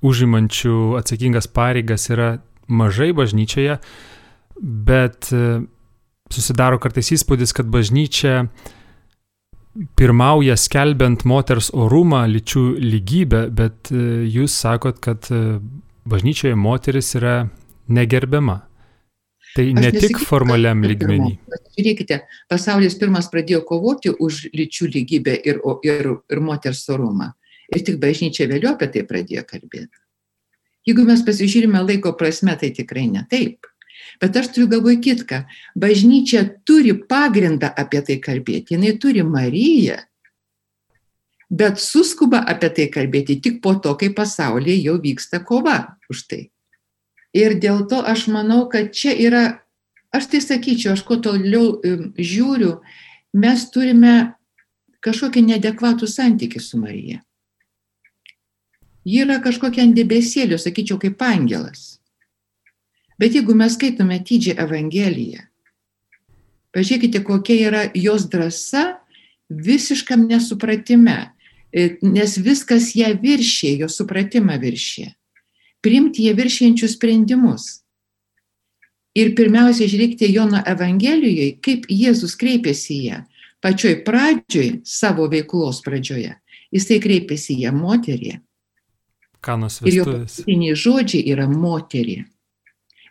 užimančių 0.06 0.76
atsakingas 0.98 1.50
pareigas 1.50 2.08
yra 2.14 2.36
mažai 2.70 3.10
bažnyčioje, 3.16 3.80
bet 4.62 5.32
e, 5.34 5.62
susidaro 6.32 6.78
kartais 6.82 7.10
įspūdis, 7.18 7.54
kad 7.56 7.66
bažnyčia 7.66 8.46
pirmauja 9.98 10.54
skelbiant 10.60 11.24
moters 11.26 11.72
orumą, 11.74 12.22
lyčių 12.30 12.64
lygybę, 12.78 13.46
bet 13.50 13.90
e, 13.90 14.02
jūs 14.30 14.54
sakot, 14.62 15.02
kad 15.02 15.26
bažnyčioje 16.04 16.54
moteris 16.58 17.14
yra 17.18 17.48
negerbiama. 17.88 18.60
Tai 19.52 19.64
ne 19.76 19.90
tik 19.92 20.16
formaliam 20.24 20.80
lygmenį. 20.80 21.34
Žiūrėkite, 21.76 22.22
pasaulis 22.48 22.94
pirmas 22.96 23.28
pradėjo 23.32 23.60
kovoti 23.68 24.12
už 24.12 24.46
lyčių 24.56 24.88
lygybę 24.94 25.34
ir, 25.44 25.58
ir, 25.84 26.08
ir 26.32 26.40
moters 26.40 26.86
orumą. 26.92 27.34
Ir 27.72 27.84
tik 27.84 27.98
bažnyčia 28.00 28.46
vėliau 28.48 28.72
apie 28.72 28.88
tai 28.94 29.02
pradėjo 29.08 29.44
kalbėti. 29.48 30.00
Jeigu 30.88 31.04
mes 31.06 31.20
pasižiūrime 31.26 31.82
laiko 31.84 32.14
prasme, 32.18 32.56
tai 32.58 32.72
tikrai 32.74 33.04
ne 33.10 33.26
taip. 33.30 33.68
Bet 34.22 34.36
aš 34.40 34.50
turiu 34.54 34.70
galvoj 34.72 34.96
kitką. 35.04 35.42
Bažnyčia 35.78 36.42
turi 36.66 36.94
pagrindą 36.96 37.70
apie 37.76 38.00
tai 38.08 38.16
kalbėti. 38.24 38.80
Jis 38.80 38.98
turi 39.02 39.22
Mariją. 39.26 40.00
Bet 41.52 41.76
suskuba 41.80 42.40
apie 42.48 42.70
tai 42.72 42.86
kalbėti 42.88 43.36
tik 43.44 43.60
po 43.64 43.74
to, 43.76 43.92
kai 44.00 44.08
pasaulyje 44.16 44.78
jau 44.86 44.96
vyksta 45.00 45.42
kova 45.44 45.98
už 46.08 46.24
tai. 46.30 46.42
Ir 47.36 47.58
dėl 47.60 47.84
to 47.88 48.00
aš 48.00 48.26
manau, 48.32 48.64
kad 48.72 48.92
čia 48.96 49.12
yra, 49.12 49.42
aš 50.12 50.30
tai 50.32 50.40
sakyčiau, 50.44 50.96
aš 50.96 51.04
kuo 51.04 51.18
toliau 51.20 51.76
žiūriu, 52.16 52.78
mes 53.36 53.66
turime 53.72 54.32
kažkokį 55.04 55.44
nedekvatų 55.50 56.08
santykį 56.08 56.60
su 56.60 56.80
Marija. 56.80 57.20
Ji 59.04 59.24
yra 59.24 59.40
kažkokia 59.42 59.82
ant 59.84 59.96
debesėlio, 59.98 60.56
sakyčiau, 60.60 61.00
kaip 61.02 61.20
angelas. 61.26 61.98
Bet 63.18 63.34
jeigu 63.36 63.54
mes 63.58 63.74
skaitome 63.74 64.20
didžią 64.22 64.54
Evangeliją, 64.62 65.44
pažiūrėkite, 66.72 67.20
kokia 67.26 67.58
yra 67.68 67.82
jos 67.98 68.28
drąsa 68.30 68.84
visiškam 69.52 70.24
nesupratime, 70.30 71.32
nes 72.02 72.36
viskas 72.38 72.92
ją 72.96 73.12
viršė, 73.22 73.76
jo 73.82 73.88
supratimą 73.88 74.58
viršė. 74.60 75.06
Primti 75.82 76.28
jie 76.28 76.34
viršienčius 76.38 76.96
sprendimus. 76.98 77.82
Ir 79.18 79.34
pirmiausia, 79.36 79.88
žiūrėkite 79.90 80.28
Jono 80.30 80.62
Evangelijoje, 80.68 81.58
kaip 81.64 81.88
Jėzus 81.90 82.36
kreipėsi 82.40 82.94
į 82.94 83.02
ją. 83.10 83.18
Pačioj 83.62 83.98
pradžioj, 84.06 84.70
savo 84.88 85.26
veiklos 85.30 85.82
pradžioje, 85.84 86.38
jisai 86.72 86.98
kreipėsi 87.02 87.58
į 87.58 87.66
ją 87.66 87.74
moterį 87.76 88.38
Kanos 89.42 89.80
Ir 89.82 89.96
jo 89.96 90.04
vestuvės. 90.06 90.78
žodžiai 90.78 91.26
yra 91.34 91.48
moterį. 91.50 92.22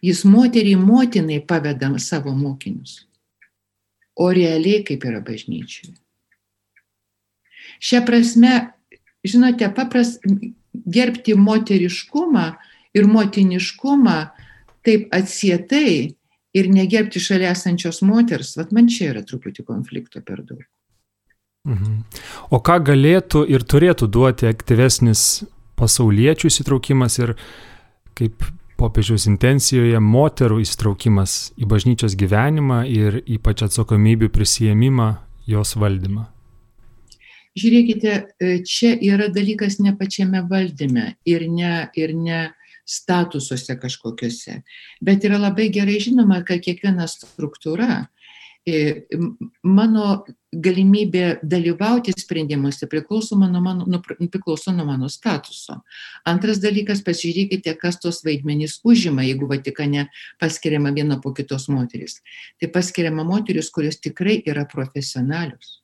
Jis 0.01 0.23
moteriai 0.25 0.79
motinai 0.79 1.41
paveda 1.45 1.91
savo 1.99 2.31
mokinius. 2.31 3.05
O 4.15 4.31
realiai 4.31 4.83
kaip 4.87 5.03
yra 5.05 5.19
bažnyčioje. 5.19 6.00
Šia 7.81 8.03
prasme, 8.05 8.55
žinote, 9.25 9.69
papras 9.75 10.17
gerbti 10.71 11.35
moteriškumą 11.35 12.45
ir 12.97 13.07
motiniškumą 13.09 14.17
taip 14.85 15.09
atsietai 15.15 16.11
ir 16.57 16.69
negerbti 16.69 17.21
šalia 17.23 17.53
esančios 17.55 18.01
moters, 18.05 18.55
vat 18.59 18.73
man 18.75 18.89
čia 18.91 19.11
yra 19.13 19.25
truputį 19.25 19.65
konflikto 19.67 20.21
per 20.25 20.43
daug. 20.43 20.63
Mhm. 21.69 21.99
O 22.49 22.59
ką 22.65 22.79
galėtų 22.89 23.43
ir 23.49 23.63
turėtų 23.63 24.09
duoti 24.09 24.49
aktyvesnis 24.49 25.43
pasauliečių 25.77 26.49
įsitraukimas 26.49 27.19
ir 27.21 27.35
kaip 28.17 28.45
popiežiaus 28.81 29.27
intencijoje 29.29 29.99
moterų 30.01 30.59
įsitraukimas 30.63 31.53
į 31.61 31.69
bažnyčios 31.69 32.17
gyvenimą 32.17 32.83
ir 32.89 33.21
ypač 33.29 33.61
atsakomybių 33.67 34.31
prisijėmimą 34.33 35.09
jos 35.53 35.75
valdymą? 35.77 36.25
Žiūrėkite, 37.59 38.11
e, 38.39 38.51
čia 38.63 38.93
yra 39.03 39.27
dalykas 39.27 39.81
ne 39.83 39.91
pačiame 39.99 40.45
valdyme 40.47 41.17
ir 41.27 41.49
ne, 41.51 41.89
ir 41.99 42.13
ne 42.15 42.45
statusuose 42.87 43.75
kažkokiuose, 43.79 44.61
bet 45.03 45.27
yra 45.27 45.39
labai 45.39 45.67
gerai 45.73 45.99
žinoma, 45.99 46.41
kad 46.47 46.63
kiekviena 46.63 47.09
struktūra, 47.11 48.05
e, 48.63 49.03
mano 49.67 50.21
galimybė 50.51 51.41
dalyvauti 51.43 52.15
sprendimuose 52.15 52.87
priklauso, 52.87 53.35
mano, 53.35 53.59
mano, 53.63 53.83
nu, 53.83 53.99
pr- 53.99 54.15
priklauso 54.31 54.71
nuo 54.71 54.87
mano 54.87 55.11
statuso. 55.11 55.81
Antras 56.27 56.63
dalykas, 56.63 57.03
pasižiūrėkite, 57.03 57.75
kas 57.83 57.99
tos 57.99 58.23
vaidmenys 58.23 58.79
užima, 58.87 59.27
jeigu 59.27 59.51
Vatikane 59.51 60.07
paskiriama 60.39 60.95
viena 60.95 61.19
po 61.19 61.35
kitos 61.35 61.67
moteris. 61.67 62.21
Tai 62.63 62.71
paskiriama 62.71 63.27
moteris, 63.27 63.71
kurios 63.75 63.99
tikrai 63.99 64.39
yra 64.47 64.63
profesionalius 64.71 65.81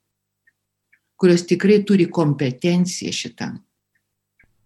kurios 1.17 1.45
tikrai 1.49 1.81
turi 1.85 2.07
kompetenciją 2.09 3.13
šitam. 3.13 3.57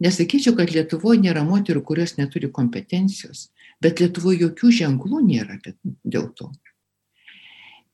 Nesakyčiau, 0.02 0.56
kad 0.58 0.72
Lietuvoje 0.74 1.22
nėra 1.22 1.44
moterų, 1.46 1.84
kurios 1.86 2.16
neturi 2.18 2.50
kompetencijos, 2.50 3.50
bet 3.82 4.02
Lietuvoje 4.02 4.48
jokių 4.48 4.72
ženklų 4.80 5.22
nėra 5.28 5.60
dėl 6.04 6.32
to. 6.38 6.50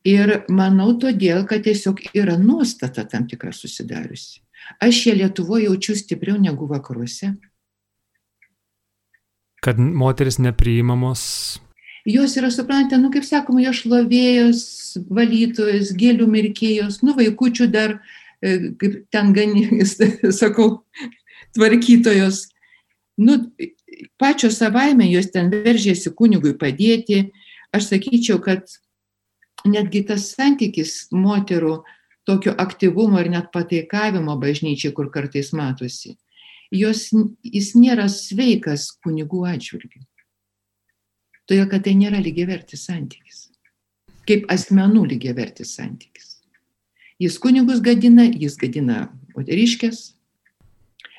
Ir 0.08 0.46
manau 0.48 0.94
todėl, 1.02 1.44
kad 1.50 1.66
tiesiog 1.66 2.00
yra 2.16 2.38
nuostata 2.40 3.04
tam 3.12 3.26
tikra 3.28 3.52
susidariusi. 3.52 4.40
Aš 4.80 5.02
ją 5.10 5.18
Lietuvoje 5.20 5.68
jaučiu 5.68 5.98
stipriau 6.00 6.40
negu 6.40 6.68
vakaruose. 6.70 7.34
Kad 9.64 9.80
moteris 9.80 10.38
nepriimamos. 10.40 11.60
Jos 12.08 12.38
yra, 12.40 12.48
suprantate, 12.54 13.02
nu 13.02 13.12
kaip 13.12 13.26
sakoma, 13.28 13.66
jos 13.66 13.82
šlovėjos, 13.82 14.62
valytojos, 15.12 15.92
gėlių 16.00 16.28
mirkėjos, 16.32 17.02
nu 17.04 17.18
vaikučių 17.18 17.68
dar, 17.74 17.98
kaip 18.42 19.00
ten 19.14 19.34
ganys, 19.36 19.98
sakau, 20.42 20.84
tvarkytojos. 21.58 22.48
Nu, 23.18 23.40
pačios 24.22 24.60
savaime 24.62 25.08
jos 25.10 25.32
ten 25.34 25.50
veržėsi 25.54 26.14
kunigui 26.18 26.54
padėti. 26.58 27.28
Aš 27.76 27.92
sakyčiau, 27.92 28.40
kad 28.44 28.70
netgi 29.68 30.04
tas 30.08 30.30
santykis 30.36 31.08
moterų 31.12 31.82
tokio 32.28 32.54
aktyvumo 32.60 33.20
ir 33.24 33.32
net 33.32 33.50
pateikavimo 33.56 34.38
bažnyčiai, 34.40 34.94
kur 34.96 35.10
kartais 35.12 35.54
matosi, 35.56 36.18
jos, 36.72 37.10
jis 37.44 37.74
nėra 37.80 38.08
sveikas 38.12 38.92
kunigų 39.04 39.46
atžvilgių. 39.48 40.04
Todėl, 41.48 41.68
kad 41.72 41.86
tai 41.86 41.96
nėra 41.96 42.20
lygiavertis 42.20 42.84
santykis. 42.90 43.46
Kaip 44.28 44.50
asmenų 44.52 45.06
lygiavertis 45.14 45.78
santykis. 45.78 46.37
Jis 47.20 47.40
kunigus 47.42 47.82
gadina, 47.82 48.28
jis 48.30 48.58
gadina 48.62 49.08
moteriškės. 49.36 50.02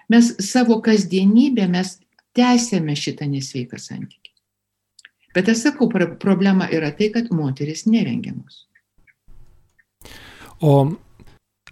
Mes 0.08 0.30
savo 0.46 0.78
kasdienybę 0.84 1.66
mes 1.68 1.96
tęsėme 2.38 2.94
šitą 2.96 3.26
nesveiką 3.28 3.78
santykį. 3.82 4.32
Bet 5.37 5.50
aš 5.52 5.66
sakau, 5.66 5.88
pro- 5.92 6.14
problema 6.20 6.68
yra 6.72 6.90
tai, 6.96 7.11
kad 7.14 7.28
moteris 7.34 7.84
nerengiamos. 7.87 8.64
O 10.64 10.74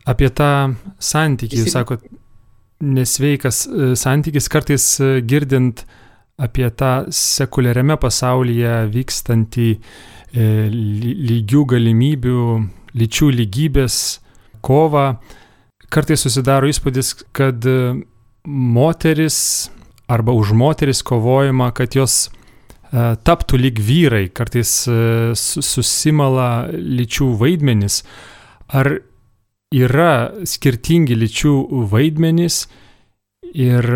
apie 0.06 0.28
tą 0.30 0.50
santykį, 1.02 1.56
jūs 1.62 1.70
Įsi- 1.70 1.74
sakot, 1.78 2.04
nesveikas 2.82 3.64
e, 3.66 3.94
santykis 3.96 4.50
kartais 4.52 4.84
e, 5.00 5.20
girdint 5.26 5.86
apie 6.38 6.68
tą 6.76 7.06
sekuliariame 7.10 7.96
pasaulyje 7.98 8.74
vykstantį 8.92 9.68
e, 9.72 9.78
ly- 10.70 11.16
lygių 11.30 11.64
galimybių, 11.72 12.42
lyčių 12.96 13.30
lygybės 13.40 13.96
kovą, 14.64 15.16
kartais 15.92 16.24
susidaro 16.26 16.68
įspūdis, 16.70 17.12
kad 17.36 17.66
e, 17.66 17.94
moteris 18.46 19.70
arba 20.10 20.34
už 20.36 20.54
moteris 20.54 21.02
kovojama, 21.06 21.72
kad 21.76 21.96
jos 21.98 22.26
e, 22.26 23.14
taptų 23.26 23.60
lyg 23.60 23.82
vyrai, 23.82 24.26
kartais 24.30 24.72
e, 24.88 24.98
su- 25.38 25.64
susimala 25.64 26.68
lyčių 26.72 27.30
vaidmenis. 27.40 28.02
Ar 28.66 28.98
yra 29.74 30.12
skirtingi 30.46 31.16
lyčių 31.18 31.54
vaidmenys 31.90 32.66
ir 33.54 33.86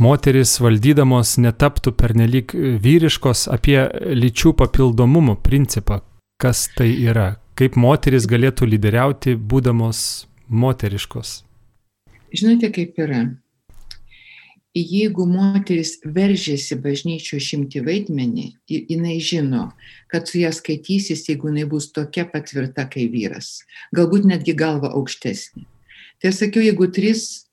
moteris 0.00 0.56
valdydamos 0.60 1.36
netaptų 1.40 1.92
pernelyg 1.96 2.52
vyriškos 2.84 3.46
apie 3.52 3.78
lyčių 4.16 4.52
papildomumo 4.56 5.36
principą? 5.44 6.00
Kas 6.40 6.66
tai 6.76 6.90
yra? 7.08 7.34
Kaip 7.56 7.76
moteris 7.80 8.26
galėtų 8.28 8.66
lyderiauti, 8.68 9.32
būdamos 9.36 10.26
moteriškos? 10.52 11.38
Žinote, 12.36 12.68
kaip 12.74 12.98
yra? 13.00 13.22
Jeigu 14.76 15.24
moteris 15.24 15.94
veržėsi 16.04 16.76
bažnyčio 16.84 17.38
šimti 17.40 17.80
vaidmenį, 17.80 18.44
ji- 18.68 18.82
jinai 18.92 19.16
žino, 19.24 19.70
kad 20.12 20.28
su 20.28 20.42
ją 20.42 20.50
skaitysis, 20.52 21.24
jeigu 21.30 21.48
jinai 21.48 21.64
bus 21.64 21.88
tokia 21.96 22.26
patvirta 22.28 22.84
kaip 22.84 23.08
vyras. 23.14 23.62
Galbūt 23.96 24.28
netgi 24.28 24.52
galva 24.52 24.92
aukštesnė. 24.92 25.64
Tai 26.20 26.28
sakiau, 26.36 26.60
jeigu 26.60 26.92
trys, 26.92 27.46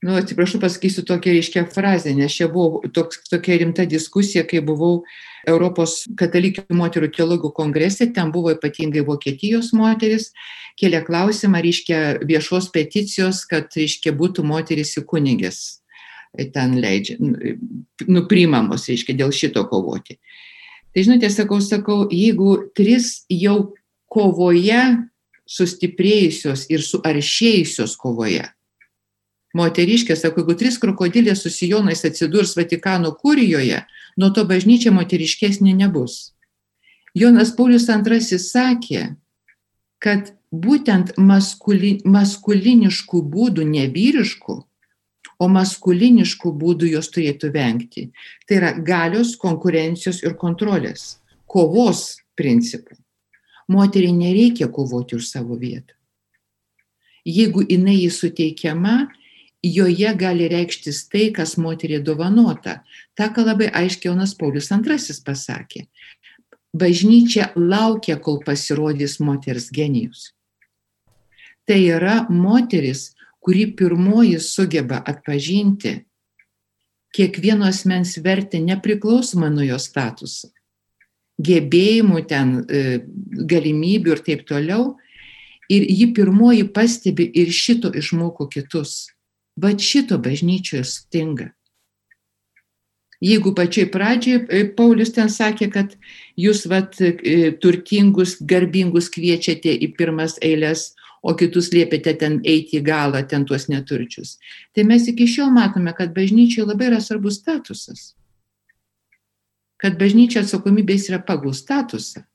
nu, 0.00 0.16
atsiprašau, 0.16 0.62
pasakysiu 0.64 1.04
tokią 1.04 1.36
reiškia 1.36 1.66
frazę, 1.74 2.16
nes 2.16 2.32
čia 2.32 2.48
buvo 2.48 2.80
toks, 2.88 3.20
tokia 3.28 3.60
rimta 3.60 3.84
diskusija, 3.84 4.48
kai 4.48 4.64
buvau 4.64 5.02
Europos 5.46 6.04
katalikių 6.18 6.74
moterų 6.74 7.10
teologų 7.14 7.52
kongrese, 7.54 8.08
ten 8.12 8.32
buvo 8.34 8.52
ypatingai 8.54 9.04
Vokietijos 9.06 9.72
moteris, 9.76 10.32
kėlė 10.80 11.04
klausimą, 11.06 11.62
reiškia, 11.64 12.00
viešos 12.26 12.70
peticijos, 12.74 13.44
kad, 13.48 13.70
reiškia, 13.76 14.14
būtų 14.16 14.44
moteris 14.46 14.96
į 14.98 15.06
kunigės 15.06 15.64
ten 16.52 16.76
leidžia, 16.82 17.16
nuprimamos, 18.08 18.86
reiškia, 18.90 19.16
dėl 19.16 19.32
šito 19.32 19.62
kovoti. 19.70 20.18
Tai 20.92 21.04
žinote, 21.04 21.30
sakau, 21.32 21.60
sakau, 21.64 22.02
jeigu 22.12 22.58
tris 22.76 23.22
jau 23.32 23.74
kovoje 24.12 24.82
sustiprėjusios 25.46 26.66
ir 26.72 26.84
suaršėjusios 26.84 27.96
kovoje, 28.00 28.44
moteriškė, 29.56 30.16
sako, 30.18 30.42
jeigu 30.42 30.56
trys 30.58 30.78
krokodilės 30.82 31.44
su 31.44 31.52
sijonais 31.52 32.04
atsidurs 32.08 32.56
Vatikano 32.58 33.14
kurijoje, 33.16 33.84
nuo 34.16 34.32
to 34.34 34.44
bažnyčia 34.48 34.92
moteriškesnė 34.96 35.74
nebus. 35.76 36.32
Jonas 37.16 37.52
Paulius 37.56 37.88
II 37.88 38.38
sakė, 38.40 39.02
kad 39.98 40.34
būtent 40.52 41.14
maskuli, 41.16 41.98
maskuliniškų 42.04 43.22
būdų, 43.32 43.64
ne 43.64 43.86
vyriškų, 43.92 44.56
o 45.40 45.48
maskuliniškų 45.52 46.52
būdų 46.60 46.92
jos 46.92 47.10
turėtų 47.12 47.52
vengti. 47.52 48.10
Tai 48.46 48.60
yra 48.60 48.72
galios, 48.76 49.34
konkurencijos 49.40 50.22
ir 50.24 50.36
kontrolės, 50.40 51.18
kovos 51.48 52.18
principų. 52.36 52.96
Moteriai 53.72 54.14
nereikia 54.14 54.68
kovoti 54.70 55.16
už 55.18 55.26
savo 55.26 55.56
vietą. 55.58 55.96
Jeigu 57.26 57.64
jinai 57.66 57.96
jį 57.96 58.10
suteikiama, 58.14 59.08
joje 59.74 60.12
gali 60.18 60.48
reikštis 60.52 61.06
tai, 61.10 61.30
kas 61.34 61.56
moteriai 61.56 62.02
dovanota. 62.04 62.80
Ta, 63.16 63.30
ką 63.32 63.46
labai 63.46 63.68
aiškiai 63.72 64.12
Jonas 64.12 64.34
Paulius 64.38 64.70
II 64.70 65.20
pasakė. 65.26 65.86
Bažnyčia 66.76 67.52
laukia, 67.56 68.18
kol 68.20 68.42
pasirodys 68.44 69.18
moters 69.20 69.70
genijus. 69.72 70.32
Tai 71.66 71.78
yra 71.80 72.26
moteris, 72.30 73.14
kuri 73.40 73.66
pirmoji 73.78 74.40
sugeba 74.42 75.00
atpažinti 75.06 76.02
kiekvieno 77.16 77.64
asmens 77.66 78.16
vertę 78.18 78.60
nepriklausomai 78.60 79.48
nuo 79.54 79.64
jo 79.64 79.78
statuso, 79.80 80.50
gebėjimų 81.40 82.22
ten, 82.28 82.54
e, 82.68 83.00
galimybių 83.52 84.16
ir 84.16 84.22
taip 84.26 84.46
toliau. 84.48 84.96
Ir 85.72 85.82
ji 85.82 86.12
pirmoji 86.14 86.68
pastebi 86.70 87.24
ir 87.34 87.48
šito 87.50 87.90
išmoko 87.90 88.46
kitus. 88.46 89.15
Bet 89.56 89.80
šito 89.80 90.18
bažnyčioje 90.20 90.84
stinga. 90.84 91.50
Jeigu 93.24 93.54
pačiai 93.56 93.88
pradžiai 93.88 94.42
e, 94.52 94.64
Paulius 94.76 95.14
ten 95.16 95.30
sakė, 95.32 95.70
kad 95.72 95.94
jūs 96.36 96.66
vat, 96.68 96.98
e, 97.00 97.54
turtingus, 97.62 98.36
garbingus 98.44 99.08
kviečiate 99.14 99.72
į 99.72 99.94
pirmas 99.96 100.36
eilės, 100.44 100.90
o 101.24 101.32
kitus 101.34 101.72
liepėte 101.72 102.12
ten 102.20 102.38
eiti 102.44 102.76
į 102.78 102.84
galą, 102.84 103.24
ten 103.24 103.48
tuos 103.48 103.66
neturčius. 103.72 104.36
Tai 104.76 104.84
mes 104.84 105.08
iki 105.08 105.26
šiol 105.26 105.48
matome, 105.56 105.96
kad 105.96 106.12
bažnyčiai 106.14 106.68
labai 106.68 106.90
yra 106.92 107.00
svarbus 107.00 107.40
statusas. 107.40 108.12
Kad 109.80 109.96
bažnyčia 110.00 110.44
atsakomybės 110.44 111.08
yra 111.08 111.22
pagal 111.24 111.56
statusą. 111.56 112.26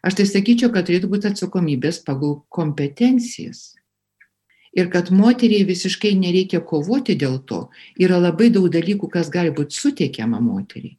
Aš 0.00 0.16
tai 0.16 0.26
sakyčiau, 0.28 0.72
kad 0.72 0.88
turėtų 0.88 1.12
būti 1.12 1.28
atsakomybės 1.28 2.00
pagal 2.08 2.40
kompetencijas 2.48 3.75
ir 4.76 4.90
kad 4.92 5.10
moteriai 5.10 5.64
visiškai 5.68 6.12
nereikia 6.20 6.60
kovoti 6.60 7.16
dėl 7.18 7.38
to. 7.48 7.66
Yra 7.96 8.20
labai 8.20 8.50
daug 8.52 8.68
dalykų, 8.72 9.08
kas 9.12 9.32
gali 9.32 9.54
būti 9.56 9.78
suteikiama 9.78 10.40
moteriai. 10.44 10.98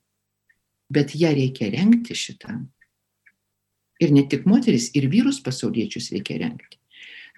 Bet 0.90 1.14
ją 1.20 1.34
reikia 1.36 1.70
renkti 1.74 2.16
šitam. 2.18 2.66
Ir 4.02 4.14
ne 4.14 4.24
tik 4.30 4.46
moteris, 4.50 4.90
ir 4.98 5.10
vyrus 5.12 5.40
pasauliečius 5.44 6.12
reikia 6.14 6.40
renkti. 6.42 6.78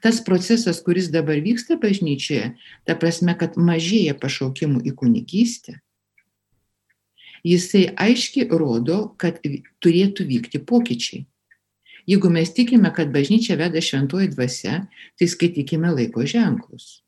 Tas 0.04 0.22
procesas, 0.24 0.80
kuris 0.84 1.10
dabar 1.12 1.42
vyksta 1.44 1.76
bažnyčioje, 1.80 2.54
ta 2.88 2.96
prasme, 2.96 3.36
kad 3.36 3.58
mažėja 3.60 4.16
pašaukimų 4.16 4.84
į 4.88 4.94
kunigystę, 4.96 5.80
jisai 7.44 7.90
aiškiai 8.00 8.48
rodo, 8.52 9.10
kad 9.20 9.42
turėtų 9.84 10.28
vykti 10.30 10.64
pokyčiai. 10.64 11.26
Jeigu 12.10 12.30
mes 12.34 12.50
tikime, 12.54 12.90
kad 12.96 13.12
bažnyčia 13.14 13.54
veda 13.60 13.82
šventoji 13.82 14.32
dvasia, 14.34 14.80
tai 15.20 15.28
skaitykime 15.30 15.92
laiko 15.94 16.26
ženklus. 16.26 17.04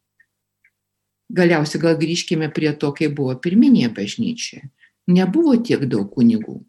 Galiausiai 1.31 1.81
gal 1.81 1.95
grįžkime 1.97 2.51
prie 2.53 2.73
to, 2.77 2.91
kai 2.93 3.07
buvo 3.09 3.33
pirminėje 3.41 3.89
bažnyčioje. 3.97 4.67
Nebuvo 5.09 5.55
tiek 5.65 5.87
daug 5.89 6.11
kunigų. 6.13 6.59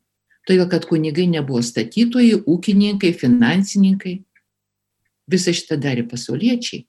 Todėl, 0.49 0.65
kad 0.71 0.87
kunigai 0.89 1.27
nebuvo 1.31 1.61
statytojai, 1.63 2.41
ūkininkai, 2.49 3.13
finansininkai. 3.19 4.15
Visą 5.31 5.53
šitą 5.55 5.77
darė 5.83 6.07
pasauliečiai. 6.09 6.87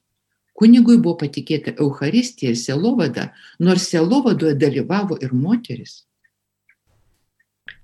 Kunigui 0.54 0.96
buvo 1.02 1.18
patikėta 1.26 1.74
Euharistija 1.82 2.54
ir 2.54 2.58
selovada, 2.58 3.28
nors 3.58 3.90
selovadoje 3.90 4.56
dalyvavo 4.58 5.18
ir 5.20 5.34
moteris. 5.34 6.04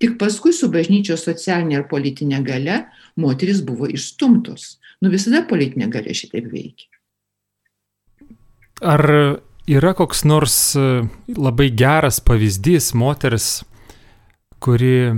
Tik 0.00 0.16
paskui 0.20 0.54
su 0.56 0.70
bažnyčios 0.72 1.26
socialinė 1.26 1.82
ir 1.82 1.88
politinė 1.90 2.40
gale 2.44 2.76
moteris 3.20 3.60
buvo 3.64 3.88
išstumtos. 3.90 4.78
Nu 5.04 5.12
visada 5.12 5.42
politinė 5.48 5.90
galia 5.92 6.16
šitaip 6.16 6.48
veikia. 6.52 6.88
Ar 8.80 9.04
yra 9.68 9.92
koks 9.96 10.24
nors 10.24 10.56
e, 10.76 10.86
labai 11.36 11.68
geras 11.76 12.22
pavyzdys 12.24 12.94
moters, 12.96 13.48
kuri 14.60 15.12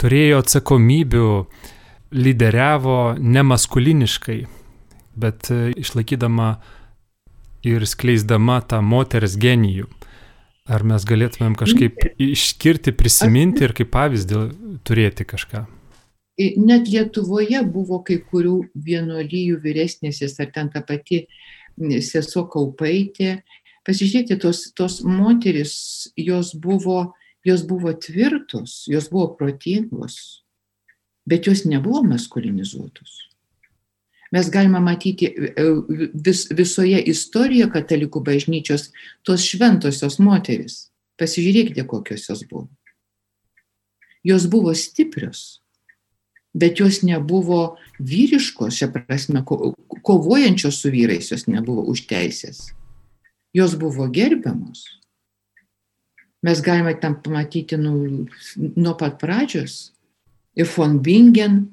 turėjo 0.00 0.40
atsakomybių, 0.40 1.28
lyderiavo 2.14 2.98
nemaskuliniškai, 3.20 4.38
bet 5.20 5.52
e, 5.52 5.60
išlaikydama 5.84 6.48
ir 7.68 7.84
skleisdama 7.88 8.62
tą 8.72 8.80
moters 8.80 9.36
genijų? 9.40 9.90
Ar 10.64 10.80
mes 10.80 11.02
galėtumėm 11.04 11.54
kažkaip 11.60 12.06
išskirti, 12.24 12.94
prisiminti 12.96 13.66
ir 13.66 13.74
kaip 13.76 13.90
pavyzdį 13.92 14.38
turėti 14.88 15.26
kažką? 15.28 15.66
Net 16.56 16.88
Lietuvoje 16.88 17.60
buvo 17.68 17.98
kai 18.06 18.16
kurių 18.30 18.54
vienuolyjų 18.86 19.58
vyresnėsis, 19.60 20.38
ar 20.40 20.48
ten 20.54 20.72
ta 20.72 20.80
pati 20.80 21.26
sesuo 22.00 22.46
Kaupaitė. 22.48 23.42
Pasižiūrėkite, 23.84 24.40
tos, 24.40 24.64
tos 24.72 25.02
moteris, 25.04 25.74
jos 26.16 26.54
buvo, 26.56 27.12
jos 27.44 27.66
buvo 27.68 27.92
tvirtos, 27.92 28.86
jos 28.88 29.10
buvo 29.12 29.34
protingos, 29.36 30.16
bet 31.28 31.44
jos 31.50 31.66
nebuvo 31.68 32.00
maskulinizuotos 32.08 33.33
mes 34.32 34.48
galime 34.50 34.80
matyti 34.80 35.28
e, 35.28 35.66
vis, 36.14 36.46
visoje 36.50 37.00
istorijoje 37.10 37.72
katalikų 37.74 38.22
bažnyčios 38.24 38.90
tos 39.26 39.44
šventosios 39.44 40.18
moteris. 40.22 40.88
Pasižiūrėkite, 41.20 41.84
kokios 41.86 42.28
jos 42.28 42.42
buvo. 42.50 42.68
Jos 44.24 44.46
buvo 44.50 44.72
stiprios, 44.74 45.60
bet 46.56 46.80
jos 46.80 47.02
nebuvo 47.04 47.76
vyriškos, 48.00 48.78
šia 48.80 48.88
prasme, 48.94 49.44
kovojančios 49.44 50.80
su 50.80 50.90
vyrais, 50.90 51.28
jos 51.30 51.46
nebuvo 51.46 51.84
už 51.92 52.06
teisės. 52.08 52.70
Jos 53.54 53.76
buvo 53.78 54.08
gerbiamos. 54.10 54.86
Mes 56.44 56.60
galime 56.60 56.96
tam 57.00 57.20
pamatyti 57.22 57.76
nu, 57.80 58.26
nuo 58.56 58.94
pat 59.00 59.20
pradžios. 59.20 59.92
Ir 60.56 60.66
von 60.70 60.98
Bingen, 61.02 61.68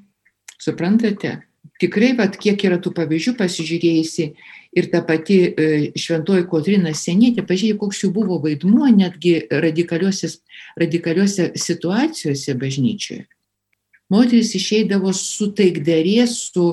suprantate, 0.58 1.42
tikrai, 1.82 2.12
vat, 2.18 2.38
kiek 2.40 2.62
yra 2.68 2.78
tų 2.82 2.92
pavyzdžių 2.96 3.34
pasižiūrėjusi 3.40 4.28
ir 4.78 4.88
ta 4.92 5.02
pati 5.06 5.38
e, 5.50 5.68
šventoji 5.98 6.46
Kotrina 6.50 6.94
Senietė, 6.96 7.44
pažiūrėjau, 7.48 7.80
koks 7.82 8.02
jų 8.04 8.12
buvo 8.14 8.38
vaidmuo 8.42 8.88
netgi 8.94 9.34
radikaliuose, 9.50 10.32
situacijose 11.58 12.56
bažnyčioje. 12.60 13.26
Moteris 14.12 14.52
išeidavo 14.58 15.12
su 15.16 15.50
taikdarės, 15.56 16.36
su, 16.52 16.66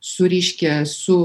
su, 0.00 0.26
reiškia, 0.28 0.82
su 0.88 1.18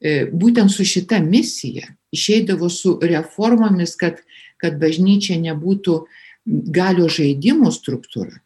e, 0.00 0.22
būtent 0.28 0.72
su 0.72 0.86
šita 0.88 1.20
misija, 1.24 1.90
išeidavo 2.12 2.70
su 2.72 2.96
reformomis, 3.02 3.94
kad, 4.00 4.22
kad 4.60 4.78
bažnyčia 4.80 5.38
nebūtų 5.42 5.98
galio 6.74 7.10
žaidimų 7.12 7.70
struktūra 7.74 8.40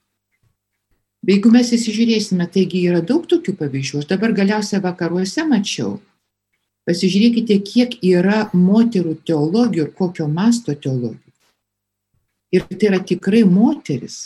Jeigu 1.26 1.50
mes 1.50 1.72
įsižiūrėsime, 1.74 2.46
taigi 2.54 2.84
yra 2.86 3.00
daug 3.02 3.24
tokių 3.26 3.56
pavyzdžių. 3.58 4.02
Aš 4.02 4.10
dabar 4.12 4.34
galiausiai 4.36 4.78
vakaruose 4.84 5.42
mačiau. 5.48 5.96
Pasižiūrėkite, 6.86 7.56
kiek 7.66 7.96
yra 8.06 8.44
moterų 8.54 9.16
teologijų 9.26 9.88
ir 9.88 9.94
kokio 9.98 10.28
masto 10.30 10.76
teologijų. 10.78 11.32
Ir 12.54 12.68
tai 12.70 12.92
yra 12.92 13.00
tikrai 13.02 13.42
moteris, 13.42 14.20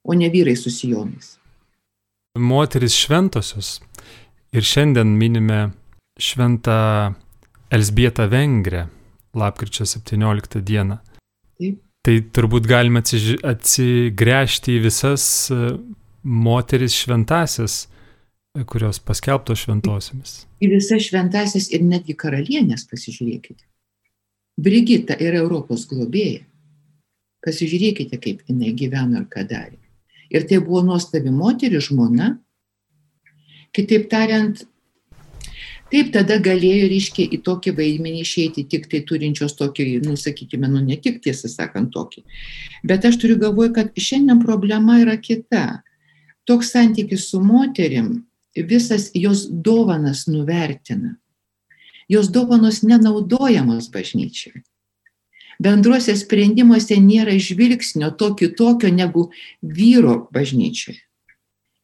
o 0.00 0.16
ne 0.16 0.30
vyrai 0.32 0.56
su 0.56 0.72
sijonais. 0.72 1.34
Moteris 2.40 2.96
šventosios. 2.96 3.74
Ir 4.56 4.64
šiandien 4.64 5.12
minime 5.20 5.60
šventą 6.16 7.12
Elsbietą 7.70 8.24
Vengrę, 8.32 8.86
lapkričio 9.36 9.84
17 9.84 10.64
dieną. 10.64 10.96
Taip. 11.60 11.89
Tai 12.06 12.14
turbūt 12.32 12.64
galime 12.64 13.02
atsigręžti 13.04 14.76
į 14.78 14.84
visas 14.86 15.24
e, 15.52 15.56
moteris 16.24 16.94
šventasias, 16.96 17.82
e, 18.56 18.64
kurios 18.64 19.02
paskelbtos 19.04 19.66
šventosiamis. 19.66 20.36
Į 20.64 20.70
visas 20.78 21.04
šventasias 21.10 21.68
ir 21.74 21.84
netgi 21.84 22.16
karalienės 22.16 22.86
pasižiūrėkite. 22.88 23.66
Brigita 24.60 25.18
yra 25.20 25.42
Europos 25.44 25.84
globėja. 25.90 26.46
Pasižiūrėkite, 27.44 28.16
kaip 28.20 28.48
jinai 28.48 28.72
gyveno 28.76 29.20
ir 29.20 29.28
ką 29.28 29.44
darė. 29.48 29.76
Ir 30.32 30.48
tai 30.48 30.60
buvo 30.64 30.80
nuostabi 30.86 31.32
moteris, 31.34 31.90
žmona. 31.90 32.34
Kitaip 33.76 34.08
tariant, 34.12 34.64
Taip 35.90 36.12
tada 36.14 36.36
galėjo, 36.38 36.86
reiškia, 36.92 37.26
į 37.34 37.40
tokį 37.46 37.74
vaidmenį 37.74 38.22
išeiti 38.22 38.64
tik 38.70 38.86
tai 38.90 39.00
turinčios 39.06 39.56
tokį, 39.58 39.86
nu, 40.04 40.14
sakykime, 40.18 40.68
nu, 40.70 40.82
ne 40.86 40.96
tik 41.02 41.18
tiesą 41.24 41.50
sakant 41.50 41.90
tokį. 41.94 42.22
Bet 42.86 43.06
aš 43.08 43.18
turiu 43.22 43.40
galvoje, 43.40 43.72
kad 43.74 43.90
šiandien 43.98 44.42
problema 44.44 45.00
yra 45.02 45.16
kita. 45.18 45.82
Toks 46.46 46.70
santykis 46.76 47.26
su 47.32 47.42
moterim 47.42 48.20
visas 48.54 49.10
jos 49.14 49.48
dovanas 49.50 50.26
nuvertina. 50.30 51.16
Jos 52.08 52.30
dovanos 52.30 52.82
nenaudojamos 52.82 53.90
bažnyčiai. 53.90 54.62
Bendruose 55.60 56.14
sprendimuose 56.16 56.96
nėra 56.96 57.34
žvilgsnio 57.36 58.14
to 58.18 58.32
kitokio 58.38 58.88
negu 58.94 59.28
vyro 59.60 60.16
bažnyčioje. 60.32 61.02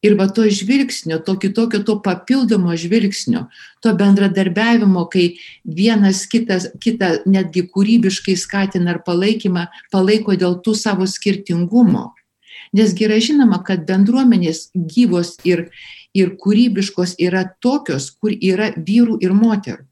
Ir 0.05 0.15
va 0.19 0.27
to 0.29 0.45
žvilgsnio, 0.53 1.19
to 1.25 1.35
kitokio, 1.41 1.81
to 1.83 1.97
papildomo 2.05 2.75
žvilgsnio, 2.77 3.47
to 3.83 3.95
bendradarbiavimo, 3.97 5.07
kai 5.11 5.39
vienas 5.65 6.27
kitas, 6.31 6.69
kitą 6.83 7.23
netgi 7.27 7.65
kūrybiškai 7.73 8.37
skatina 8.37 8.93
ar 8.93 9.01
palaikymą, 9.07 9.67
palaiko 9.91 10.37
dėl 10.37 10.61
tų 10.63 10.77
savo 10.77 11.09
skirtingumo. 11.11 12.11
Nes 12.77 12.93
gerai 12.95 13.23
žinoma, 13.25 13.63
kad 13.65 13.87
bendruomenės 13.89 14.69
gyvos 14.75 15.37
ir, 15.49 15.71
ir 16.15 16.37
kūrybiškos 16.41 17.17
yra 17.23 17.47
tokios, 17.65 18.11
kur 18.21 18.37
yra 18.37 18.73
vyrų 18.77 19.21
ir 19.25 19.33
moterų. 19.37 19.87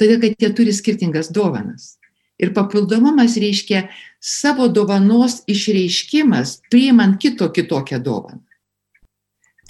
Todėl, 0.00 0.20
kad 0.22 0.38
jie 0.40 0.52
turi 0.56 0.72
skirtingas 0.72 1.28
dovanas. 1.34 1.99
Ir 2.40 2.54
papildomumas 2.56 3.36
reiškia 3.40 3.86
savo 4.20 4.68
dovanos 4.68 5.40
išreiškimas, 5.50 6.60
priimant 6.72 7.18
kito 7.20 7.50
kitokią 7.52 8.00
dovaną. 8.04 8.40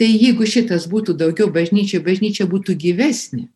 Tai 0.00 0.08
jeigu 0.08 0.46
šitas 0.48 0.86
būtų 0.88 1.12
daugiau 1.20 1.50
bažnyčia, 1.52 2.00
bažnyčia 2.00 2.46
būtų 2.48 2.78
gyvesnė. 2.80 3.50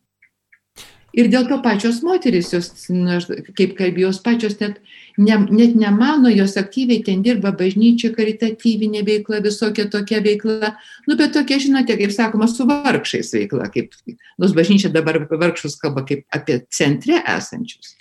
Ir 1.15 1.29
dėl 1.31 1.45
to 1.47 1.61
pačios 1.63 2.01
moteris, 2.03 2.49
jos, 2.51 2.67
na, 2.91 3.21
kaip 3.55 3.77
kalbėjos, 3.77 4.19
pačios 4.23 4.57
net 4.59 4.81
ne, 5.17 5.37
net 5.47 5.77
nemano, 5.79 6.27
jos 6.27 6.57
aktyviai 6.59 7.05
ten 7.07 7.21
dirba 7.23 7.53
bažnyčia, 7.55 8.11
karitatyvinė 8.17 9.05
veikla, 9.07 9.39
visokia 9.45 9.87
tokia 9.91 10.19
veikla, 10.25 10.73
nu 11.07 11.15
bet 11.15 11.31
tokia, 11.37 11.61
žinote, 11.63 11.95
kaip 12.01 12.11
sakoma, 12.11 12.49
su 12.51 12.67
vargšais 12.67 13.31
veikla, 13.37 13.69
kaip, 13.71 13.95
nors 14.41 14.55
bažnyčia 14.57 14.91
dabar 14.91 15.23
vargšus 15.31 15.79
kalba 15.79 16.03
kaip 16.05 16.27
apie 16.35 16.59
centre 16.67 17.23
esančius. 17.37 17.95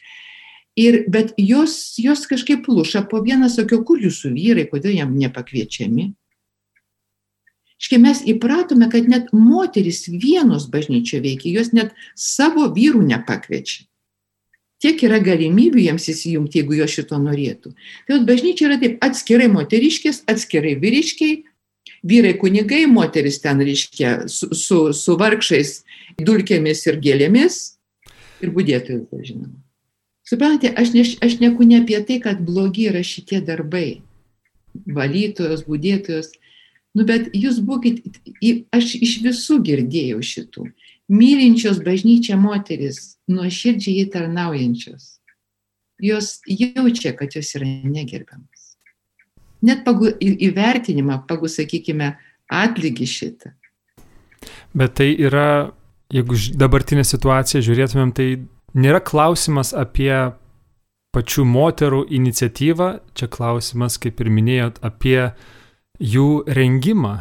Ir, 0.74 1.04
bet 1.06 1.32
jos, 1.38 1.94
jos 2.02 2.24
kažkaip 2.26 2.64
pluša 2.66 3.04
po 3.10 3.20
vieną, 3.22 3.46
sakau, 3.52 3.84
kur 3.86 4.00
jūsų 4.02 4.32
vyrai, 4.34 4.66
kodėl 4.70 4.96
jam 4.96 5.14
nepakviečiami. 5.14 6.10
Škai 7.84 7.98
mes 8.02 8.22
įpratome, 8.26 8.88
kad 8.90 9.06
net 9.10 9.30
moteris 9.34 10.06
vienos 10.08 10.66
bažnyčio 10.72 11.20
veikia, 11.22 11.52
jos 11.60 11.74
net 11.76 11.94
savo 12.18 12.66
vyrų 12.74 13.04
nepakviečia 13.06 13.84
tiek 14.84 15.00
yra 15.06 15.18
galimybių 15.24 15.80
jiems 15.86 16.08
įsijungti, 16.12 16.60
jeigu 16.60 16.78
jo 16.80 16.86
šito 16.90 17.18
norėtų. 17.20 17.72
Tai 18.08 18.20
bažnyčia 18.28 18.68
yra 18.68 18.78
taip 18.82 19.04
atskirai 19.04 19.48
moteriškės, 19.52 20.24
atskirai 20.30 20.74
vyriškiai, 20.82 21.38
vyrai 22.04 22.34
kunigai, 22.40 22.84
moteris 22.90 23.40
ten 23.44 23.62
reiškia 23.64 24.26
su, 24.28 24.50
su, 24.52 24.80
su 24.96 25.16
vargšais 25.20 25.78
dulkėmis 26.20 26.84
ir 26.90 27.00
gėlėmis 27.04 27.60
ir 28.44 28.52
būdėtojais, 28.52 29.08
žinoma. 29.24 29.63
Suprantate, 30.24 30.72
aš, 30.80 30.94
ne, 30.96 31.04
aš 31.26 31.38
neku 31.42 31.66
ne 31.68 31.82
apie 31.82 32.00
tai, 32.06 32.20
kad 32.24 32.40
blogi 32.44 32.88
yra 32.90 33.04
šitie 33.04 33.42
darbai. 33.44 34.00
Valytojos, 34.90 35.66
būdėtojos. 35.68 36.32
Nu, 36.94 37.04
bet 37.06 37.28
jūs 37.34 37.60
būkit, 37.62 38.00
aš 38.74 38.96
iš 39.02 39.18
visų 39.26 39.60
girdėjau 39.66 40.22
šitų 40.24 40.68
mylinčios 41.08 41.80
bažnyčią 41.84 42.36
moteris, 42.40 43.16
nuoširdžiai 43.28 44.00
jį 44.00 44.06
tarnaujančios, 44.12 45.18
jos 46.00 46.38
jaučia, 46.48 47.14
kad 47.16 47.34
jos 47.36 47.54
yra 47.58 47.68
negerbiamas. 47.68 48.74
Net 49.64 49.84
pagal 49.84 50.16
įvertinimą, 50.20 51.22
pagal, 51.28 51.48
sakykime, 51.48 52.14
atlygį 52.52 53.06
šitą. 53.08 53.54
Bet 54.76 54.98
tai 54.98 55.14
yra, 55.16 55.72
jeigu 56.12 56.36
dabartinę 56.60 57.04
situaciją 57.06 57.62
žiūrėtumėm, 57.64 58.12
tai 58.12 58.28
nėra 58.74 59.00
klausimas 59.00 59.72
apie 59.74 60.12
pačių 61.14 61.44
moterų 61.46 62.04
iniciatyvą, 62.10 62.88
čia 63.14 63.30
klausimas, 63.30 64.00
kaip 64.02 64.18
ir 64.20 64.32
minėjot, 64.34 64.82
apie 64.82 65.30
jų 66.02 66.42
rengimą, 66.50 67.20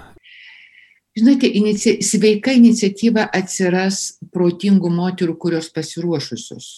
Žinote, 1.13 1.45
inici 1.45 1.99
sveika 2.01 2.55
iniciatyva 2.57 3.27
atsiras 3.37 4.15
protingų 4.33 4.89
moterų, 4.89 5.35
kurios 5.37 5.67
pasiruošusios. 5.69 6.69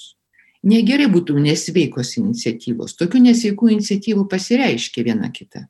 Negerai 0.68 1.06
būtų 1.14 1.38
nesveikos 1.40 2.18
iniciatyvos. 2.20 2.98
Tokių 3.00 3.22
nesveikų 3.30 3.70
iniciatyvų 3.78 4.26
pasireiškia 4.28 5.06
viena 5.08 5.30
kita. 5.32 5.64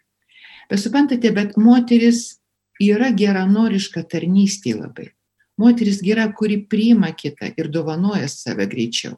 Bet 0.71 0.81
suprantate, 0.81 1.29
bet 1.35 1.59
moteris 1.61 2.39
yra 2.81 3.11
geranoriška 3.13 4.01
tarnystė 4.09 4.73
labai. 4.79 5.11
Moteris 5.57 6.01
gera, 6.03 6.27
kuri 6.35 6.59
priima 6.69 7.13
kitą 7.15 7.53
ir 7.55 7.69
dovanoja 7.71 8.27
save 8.31 8.67
greičiau. 8.67 9.15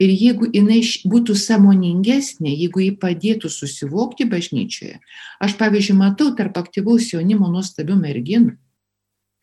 Ir 0.00 0.08
jeigu 0.08 0.48
jinai 0.54 0.80
būtų 1.08 1.34
samoningesnė, 1.36 2.50
jeigu 2.50 2.80
jį 2.80 2.92
padėtų 3.02 3.50
susivokti 3.52 4.24
bažnyčioje, 4.30 4.98
aš 5.42 5.56
pavyzdžiui 5.60 5.98
matau 5.98 6.30
tarp 6.38 6.56
aktyvaus 6.60 7.10
jaunimo 7.12 7.50
nuostabių 7.52 7.98
merginų. 8.00 8.56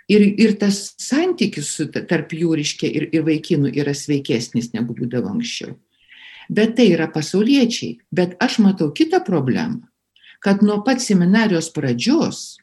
Ir, 0.10 0.25
ir 0.41 0.55
tas 0.58 0.95
santykis 0.97 1.69
tarp 2.10 2.34
jų 2.34 2.55
ryškia 2.58 2.89
ir, 2.89 3.05
ir 3.13 3.25
vaikinų 3.27 3.75
yra 3.77 3.93
sveikesnis 3.93 4.71
negu 4.73 4.95
būdavo 4.97 5.29
anksčiau. 5.36 5.75
Bet 6.49 6.73
tai 6.79 6.88
yra 6.95 7.05
pasauliečiai. 7.13 7.99
Bet 8.10 8.34
aš 8.41 8.58
matau 8.65 8.89
kitą 8.89 9.21
problemą, 9.21 9.84
kad 10.41 10.65
nuo 10.65 10.79
pat 10.82 11.03
seminarijos 11.05 11.69
pradžios 11.75 12.58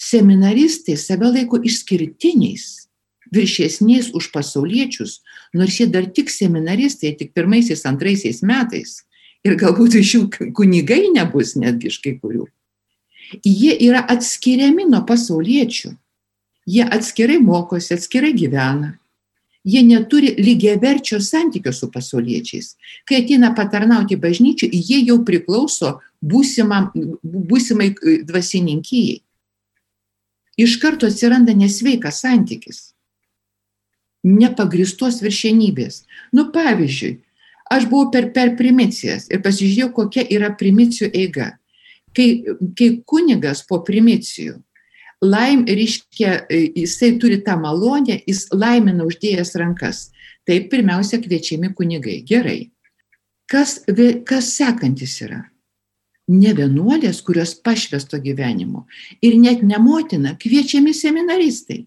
seminaristai 0.00 0.96
save 0.96 1.28
laiko 1.34 1.60
išskirtiniais 1.62 2.90
viršesniais 3.30 4.10
už 4.14 4.30
pasauliečius, 4.34 5.20
nors 5.54 5.78
jie 5.78 5.86
dar 5.86 6.08
tik 6.10 6.30
seminaristai, 6.30 7.14
tik 7.14 7.34
pirmaisiais, 7.34 7.86
antraisiais 7.86 8.42
metais. 8.42 9.04
Ir 9.46 9.56
galbūt 9.56 9.96
iš 10.00 10.14
jų 10.14 10.22
kunigai 10.56 11.06
nebus 11.14 11.54
netgi 11.56 11.88
iš 11.88 12.00
kai 12.04 12.16
kurių. 12.20 12.48
Jie 13.46 13.76
yra 13.86 14.02
atskiriami 14.10 14.88
nuo 14.90 15.04
pasauliečių. 15.06 15.94
Jie 16.70 16.82
atskirai 16.84 17.38
mokosi, 17.40 17.94
atskirai 17.94 18.34
gyvena. 18.36 18.96
Jie 19.64 19.82
neturi 19.84 20.34
lygiaverčio 20.40 21.20
santykio 21.22 21.72
su 21.72 21.90
pasauliečiais. 21.92 22.74
Kai 23.08 23.22
ateina 23.22 23.52
patarnauti 23.56 24.16
bažnyčių, 24.20 24.68
jie 24.72 25.00
jau 25.06 25.20
priklauso 25.24 25.98
būsimam, 26.20 26.90
būsimai 27.22 27.92
dvasininkijai. 28.28 29.20
Iš 30.60 30.76
karto 30.82 31.08
atsiranda 31.08 31.54
nesveikas 31.56 32.20
santykis 32.24 32.90
nepagristos 34.26 35.20
viršenybės. 35.24 36.04
Nu, 36.36 36.48
pavyzdžiui, 36.52 37.18
aš 37.72 37.86
buvau 37.90 38.10
per, 38.12 38.30
per 38.34 38.54
primicijas 38.58 39.28
ir 39.30 39.42
pasižiūrėjau, 39.44 39.92
kokia 39.96 40.26
yra 40.28 40.52
primicijų 40.58 41.10
eiga. 41.14 41.54
Kai, 42.16 42.42
kai 42.76 42.90
kunigas 43.06 43.62
po 43.68 43.80
primicijų, 43.86 44.58
laim, 45.22 45.62
reiškia, 45.68 46.46
jisai 46.50 47.14
turi 47.22 47.38
tą 47.46 47.56
malonę, 47.60 48.18
jis 48.26 48.48
laimina 48.52 49.06
uždėjęs 49.06 49.54
rankas. 49.60 50.08
Tai 50.48 50.56
pirmiausia 50.72 51.20
kviečiami 51.22 51.70
kunigai. 51.76 52.20
Gerai. 52.26 52.72
Kas, 53.50 53.80
kas 54.26 54.48
sekantis 54.56 55.18
yra? 55.22 55.44
Ne 56.30 56.52
vienuolės, 56.54 57.24
kurios 57.26 57.56
pašvesto 57.58 58.20
gyvenimo. 58.22 58.84
Ir 59.24 59.34
net 59.40 59.64
ne 59.66 59.80
motina, 59.82 60.36
kviečiami 60.38 60.94
seminaristai. 60.94 61.82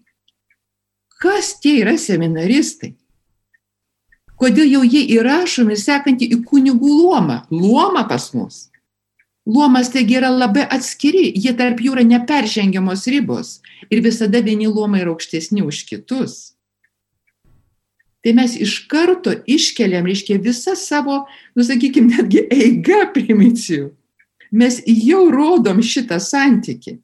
Kas 1.22 1.54
tie 1.62 1.78
yra 1.80 1.96
seminaristai? 1.96 2.92
Kodėl 4.36 4.66
jau 4.68 4.82
jie 4.84 5.04
įrašomi 5.14 5.76
sekantį 5.78 6.28
į 6.34 6.40
kunigų 6.44 6.90
luomą? 6.90 7.44
Luomą 7.54 8.04
pas 8.10 8.26
mus. 8.34 8.66
Luomas 9.46 9.90
taigi 9.92 10.18
yra 10.18 10.30
labai 10.32 10.64
atskiri, 10.72 11.28
jie 11.36 11.52
tarp 11.56 11.80
jų 11.84 11.94
yra 11.98 12.04
neperžengiamos 12.08 13.04
ribos 13.12 13.58
ir 13.92 14.00
visada 14.04 14.40
vieni 14.44 14.66
luomai 14.68 15.02
yra 15.04 15.12
aukštesni 15.12 15.64
už 15.64 15.84
kitus. 15.88 16.54
Tai 18.24 18.32
mes 18.32 18.54
iš 18.56 18.78
karto 18.88 19.34
iškeliam, 19.44 20.06
reiškia, 20.08 20.38
visą 20.40 20.72
savo, 20.80 21.26
nusakykime, 21.56 22.08
netgi 22.16 22.46
eiga 22.48 23.04
primicijų. 23.12 23.90
Mes 24.54 24.78
jau 24.86 25.26
rodom 25.34 25.80
šitą 25.82 26.20
santyki 26.22 26.98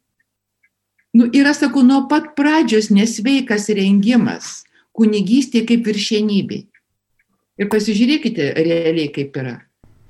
nu, 1.13 1.27
yra, 1.33 1.53
sakau, 1.53 1.83
nuo 1.83 2.05
pat 2.09 2.31
pradžios 2.37 2.89
nesveikas 2.93 3.69
rengimas 3.75 4.61
kunigystė 4.95 5.65
kaip 5.67 5.85
viršienybė. 5.87 6.61
Ir 7.61 7.69
pasižiūrėkite 7.71 8.47
realiai, 8.57 9.11
kaip 9.13 9.35
yra. 9.37 9.57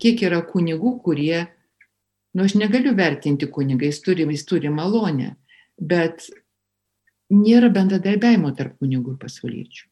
Kiek 0.01 0.21
yra 0.25 0.41
kunigų, 0.45 0.95
kurie, 1.05 1.45
nu, 2.33 2.45
aš 2.45 2.55
negaliu 2.57 2.93
vertinti 2.97 3.49
kunigais, 3.49 3.99
turi, 4.01 4.25
jis 4.29 4.45
turi 4.49 4.71
malonę, 4.73 5.35
bet 5.77 6.29
nėra 7.33 7.69
bendradarbiavimo 7.73 8.53
tarp 8.57 8.77
kunigų 8.81 9.15
ir 9.15 9.21
pasauliečių. 9.21 9.85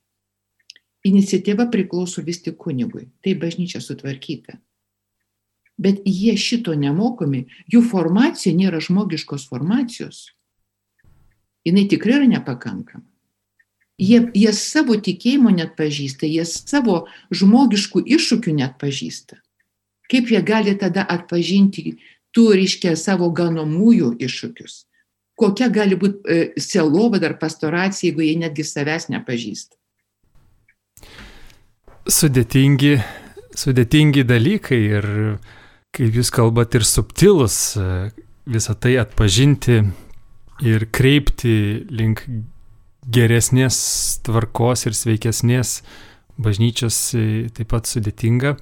Iniciatyva 1.10 1.70
priklauso 1.72 2.22
vis 2.26 2.42
tik 2.44 2.58
kunigui, 2.60 3.08
tai 3.24 3.36
bažnyčia 3.40 3.80
sutvarkyta. 3.82 4.58
Bet 5.80 6.02
jie 6.04 6.36
šito 6.36 6.74
nemokomi, 6.76 7.46
jų 7.72 7.80
formacija 7.88 8.52
nėra 8.56 8.82
žmogiškos 8.84 9.48
formacijos 9.48 10.26
jinai 11.66 11.88
tikrai 11.88 12.20
yra 12.20 12.28
nepakankama. 12.28 13.06
Jie, 14.00 14.22
jie 14.34 14.52
savo 14.56 14.96
tikėjimo 14.96 15.52
net 15.52 15.74
pažįsta, 15.76 16.24
jie 16.24 16.46
savo 16.48 17.02
žmogiškų 17.36 18.06
iššūkių 18.16 18.54
net 18.56 18.78
pažįsta. 18.80 19.42
Kaip 20.10 20.32
jie 20.32 20.40
gali 20.42 20.78
tada 20.80 21.04
atpažinti 21.04 21.98
tų, 22.32 22.46
reiškia, 22.56 22.96
savo 22.96 23.28
ganomųjų 23.36 24.14
iššūkius? 24.24 24.86
Kokia 25.40 25.68
gali 25.72 26.00
būti 26.00 26.24
e, 26.24 26.40
selovada 26.64 27.28
ar 27.30 27.36
pastoracija, 27.40 28.08
jeigu 28.08 28.24
jie 28.24 28.38
netgi 28.40 28.64
savęs 28.64 29.10
nepažįsta? 29.12 29.76
Sudėtingi, 32.10 32.96
sudėtingi 33.56 34.24
dalykai 34.28 34.80
ir 34.80 35.10
kaip 35.96 36.16
jūs 36.16 36.32
kalbat 36.34 36.78
ir 36.78 36.86
subtilus, 36.88 37.58
e, 37.78 38.12
visą 38.50 38.76
tai 38.80 38.96
atpažinti 39.02 39.82
ir 40.66 40.88
kreipti 40.92 41.86
link 41.90 42.26
geresnės 43.10 43.78
tvarkos 44.26 44.86
ir 44.90 44.98
sveikesnės 44.98 45.80
bažnyčios 46.40 46.98
e, 47.18 47.26
taip 47.56 47.72
pat 47.74 47.90
sudėtinga. 47.90 48.56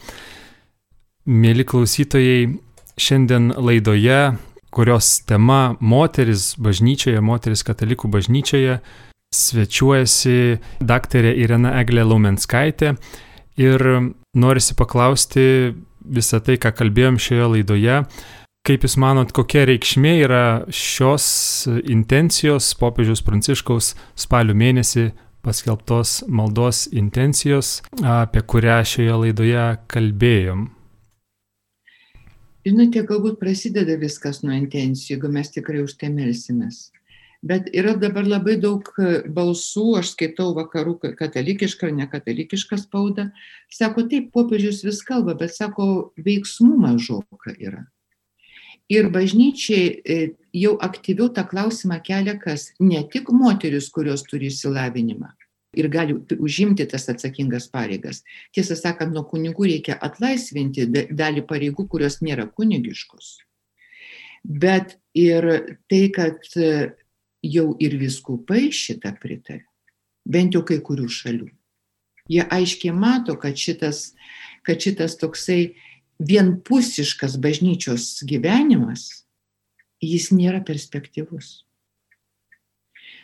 Mėly 1.28 1.66
klausytojai, 1.68 2.54
šiandien 2.98 3.52
laidoje, 3.60 4.38
kurios 4.74 5.18
tema 5.28 5.76
moteris 5.80 6.54
bažnyčioje, 6.62 7.20
moteris 7.22 7.66
katalikų 7.68 8.10
bažnyčioje, 8.14 8.80
svečiuojasi 9.36 10.38
daktarė 10.80 11.34
Irena 11.44 11.76
Eglė 11.82 12.06
Laumenskaitė 12.08 12.96
ir 13.60 13.84
norisi 14.38 14.78
paklausti 14.78 15.44
visą 16.10 16.40
tai, 16.44 16.58
ką 16.62 16.74
kalbėjom 16.76 17.20
šioje 17.22 17.48
laidoje. 17.56 18.02
Kaip 18.68 18.84
Jūs 18.84 18.98
manot, 19.00 19.32
kokia 19.32 19.64
reikšmė 19.70 20.14
yra 20.26 20.44
šios 20.74 21.28
intencijos 21.88 22.74
popiežiaus 22.80 23.24
Pranciškaus 23.24 23.94
spalio 24.20 24.58
mėnesį 24.58 25.12
paskelbtos 25.46 26.26
maldos 26.28 26.88
intencijos, 26.92 27.78
apie 28.04 28.44
kurią 28.44 28.82
šioje 28.84 29.22
laidoje 29.24 29.68
kalbėjom? 29.94 30.68
Žinote, 32.68 33.06
galbūt 33.08 33.38
prasideda 33.40 33.96
viskas 34.02 34.42
nuo 34.44 34.52
intencijų, 34.58 35.14
jeigu 35.14 35.32
mes 35.32 35.54
tikrai 35.56 35.86
už 35.86 35.96
tai. 36.02 36.12
Bet 37.48 37.68
yra 37.76 37.94
dabar 38.00 38.26
labai 38.28 38.58
daug 38.60 38.88
balsų, 39.36 39.86
aš 40.02 40.14
skaitau 40.16 40.50
vakarų 40.58 40.98
katalikišką 41.20 41.92
nekatalikišką 41.96 42.80
spaudą, 42.82 43.30
sako, 43.72 44.04
taip, 44.12 44.32
popiežius 44.36 44.82
vis 44.84 45.04
kalba, 45.06 45.38
bet 45.38 45.54
sako, 45.56 46.12
veiksmų 46.18 46.76
mažoka 46.82 47.54
yra. 47.56 47.86
Ir 48.92 49.10
bažnyčiai 49.12 50.36
jau 50.56 50.78
aktyviau 50.84 51.28
tą 51.36 51.44
klausimą 51.48 52.00
kelia 52.04 52.38
kas? 52.40 52.72
Ne 52.80 53.04
tik 53.12 53.32
moteris, 53.36 53.90
kurios 53.92 54.24
turi 54.28 54.48
įsilavinimą, 54.52 55.34
ir 55.78 55.90
gali 55.92 56.16
užimti 56.40 56.88
tas 56.90 57.08
atsakingas 57.12 57.68
pareigas. 57.72 58.24
Tiesą 58.56 58.78
sakant, 58.80 59.14
nuo 59.14 59.26
kunigų 59.30 59.68
reikia 59.72 59.98
atlaisvinti 60.04 60.88
dalį 60.90 61.44
pareigų, 61.50 61.88
kurios 61.92 62.22
nėra 62.24 62.48
kunigiškos. 62.48 63.36
Bet 64.48 64.96
ir 65.18 65.50
tai, 65.92 66.08
kad 66.16 66.40
jau 67.44 67.72
ir 67.80 67.98
viskupai 68.00 68.70
šitą 68.74 69.14
pritarė, 69.22 69.66
bent 70.26 70.58
jau 70.58 70.64
kai 70.68 70.80
kurių 70.84 71.08
šalių. 71.12 71.50
Jie 72.28 72.44
aiškiai 72.44 72.92
mato, 72.92 73.38
kad 73.40 73.56
šitas, 73.56 74.12
kad 74.68 74.82
šitas 74.84 75.16
toksai 75.20 75.78
vienpusiškas 76.20 77.38
bažnyčios 77.40 78.18
gyvenimas, 78.28 79.24
jis 80.04 80.32
nėra 80.36 80.60
perspektyvus. 80.66 81.62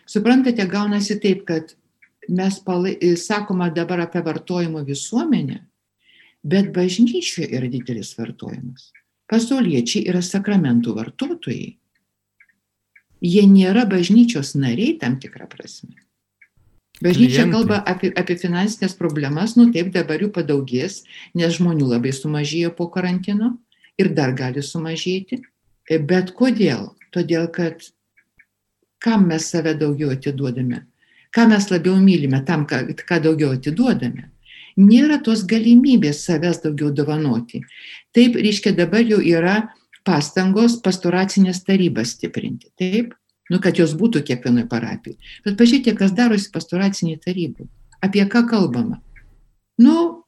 Suprantate, 0.09 0.65
gaunasi 0.67 1.17
taip, 1.19 1.43
kad 1.47 1.75
mes 2.29 2.59
palai, 2.63 2.95
sakoma 3.19 3.69
dabar 3.73 4.05
apie 4.05 4.23
vartojimo 4.23 4.83
visuomenę, 4.87 5.59
bet 6.43 6.71
bažnyčioje 6.75 7.49
yra 7.55 7.69
didelis 7.71 8.13
vartojimas. 8.17 8.91
Pasauliečiai 9.31 10.05
yra 10.11 10.21
sakramentų 10.23 10.95
vartotojai. 10.97 11.71
Jie 13.23 13.43
nėra 13.47 13.85
bažnyčios 13.89 14.53
nariai 14.59 14.97
tam 14.99 15.17
tikrą 15.23 15.47
prasme. 15.51 15.95
Bažnyčia 17.03 17.43
Klientai. 17.43 17.53
kalba 17.55 17.79
apie, 17.89 18.11
apie 18.15 18.35
finansinės 18.39 18.93
problemas, 18.99 19.55
nu 19.57 19.71
taip 19.73 19.89
dabar 19.95 20.21
jų 20.21 20.29
padaugės, 20.35 21.01
nes 21.35 21.55
žmonių 21.57 21.89
labai 21.95 22.13
sumažėjo 22.13 22.75
po 22.77 22.87
karantino 22.93 23.57
ir 23.97 24.13
dar 24.13 24.35
gali 24.37 24.61
sumažėti. 24.63 25.41
Bet 25.89 26.35
kodėl? 26.37 26.93
Todėl, 27.13 27.49
kad 27.53 27.83
kam 29.03 29.27
mes 29.29 29.49
save 29.51 29.75
daugiau 29.77 30.13
atiduodame? 30.13 30.83
ką 31.33 31.47
mes 31.49 31.69
labiau 31.71 31.97
mylime, 31.97 32.41
tam, 32.45 32.65
ką, 32.69 32.85
ką 33.09 33.19
daugiau 33.23 33.57
atiduodame. 33.57 34.29
Nėra 34.77 35.19
tos 35.25 35.43
galimybės 35.49 36.23
savęs 36.27 36.61
daugiau 36.63 36.91
dovanoti. 36.93 37.61
Taip, 38.13 38.37
reiškia, 38.37 38.73
dabar 38.77 39.05
jau 39.05 39.19
yra 39.21 39.57
pastangos 40.07 40.79
pastoracinės 40.83 41.63
tarybas 41.67 42.15
stiprinti. 42.17 42.71
Taip, 42.79 43.13
nu, 43.51 43.59
kad 43.63 43.79
jos 43.79 43.95
būtų 43.99 44.23
kiekvienoje 44.27 44.67
parapijoje. 44.71 45.19
Bet 45.45 45.57
pažiūrėkite, 45.59 45.95
kas 45.99 46.15
darosi 46.15 46.51
pastoraciniai 46.53 47.21
tarybai. 47.23 47.69
Apie 48.03 48.25
ką 48.29 48.43
kalbama? 48.49 48.99
Nu, 49.79 50.25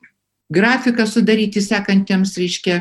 grafiką 0.54 1.06
sudaryti 1.10 1.62
sekantiems, 1.62 2.38
reiškia, 2.40 2.80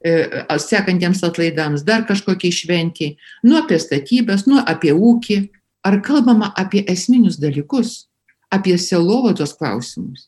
e, 0.00 0.14
sekantiems 0.62 1.24
atlaidams, 1.26 1.84
dar 1.86 2.06
kažkokiai 2.06 2.54
šventiai, 2.54 3.16
nu 3.44 3.58
apie 3.58 3.80
statybės, 3.82 4.46
nu 4.46 4.62
apie 4.62 4.94
ūkį, 4.94 5.40
Ar 5.86 6.00
kalbama 6.02 6.50
apie 6.58 6.82
esminius 6.90 7.36
dalykus, 7.38 8.08
apie 8.50 8.74
selovados 8.78 9.52
klausimus? 9.54 10.26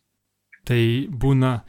Tai 0.62 0.78
būna 1.10 1.64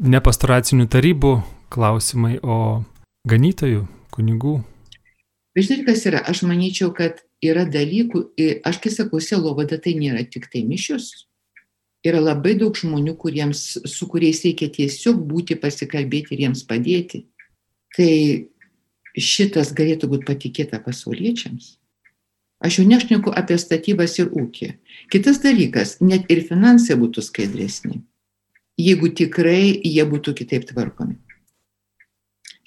ne 0.00 0.20
pastoracinių 0.24 0.86
tarybų 0.88 1.32
klausimai, 1.68 2.38
o 2.40 2.86
ganytojų, 3.28 3.84
kunigų. 4.14 4.58
Žinai, 5.58 5.84
kas 5.88 6.04
yra, 6.06 6.20
aš 6.30 6.44
manyčiau, 6.46 6.92
kad 6.94 7.24
yra 7.44 7.64
dalykų, 7.68 8.22
aš 8.66 8.78
kai 8.82 8.92
sakau, 8.94 9.20
selovada 9.22 9.78
tai 9.82 9.96
nėra 9.98 10.22
tik 10.26 10.46
tai 10.52 10.62
mišius. 10.66 11.26
Yra 12.06 12.20
labai 12.22 12.54
daug 12.58 12.76
žmonių, 12.78 13.16
kuriems, 13.18 13.62
su 13.90 14.06
kuriais 14.10 14.44
reikia 14.46 14.68
tiesiog 14.70 15.18
būti, 15.28 15.58
pasikalbėti 15.58 16.36
ir 16.36 16.44
jiems 16.46 16.62
padėti. 16.68 17.24
Tai 17.96 18.12
šitas 19.18 19.74
galėtų 19.74 20.12
būti 20.12 20.28
patikėta 20.28 20.78
pasauliečiams. 20.84 21.74
Aš 22.62 22.80
jau 22.80 22.86
nešneku 22.86 23.32
apie 23.34 23.58
statybas 23.58 24.16
ir 24.18 24.30
ūkį. 24.34 24.72
Kitas 25.10 25.42
dalykas, 25.42 25.98
net 26.02 26.30
ir 26.30 26.44
finansai 26.46 26.96
būtų 26.98 27.22
skaidresni, 27.22 28.00
jeigu 28.78 29.10
tikrai 29.14 29.74
jie 29.74 30.06
būtų 30.06 30.34
kitaip 30.38 30.66
tvarkomi. 30.70 31.18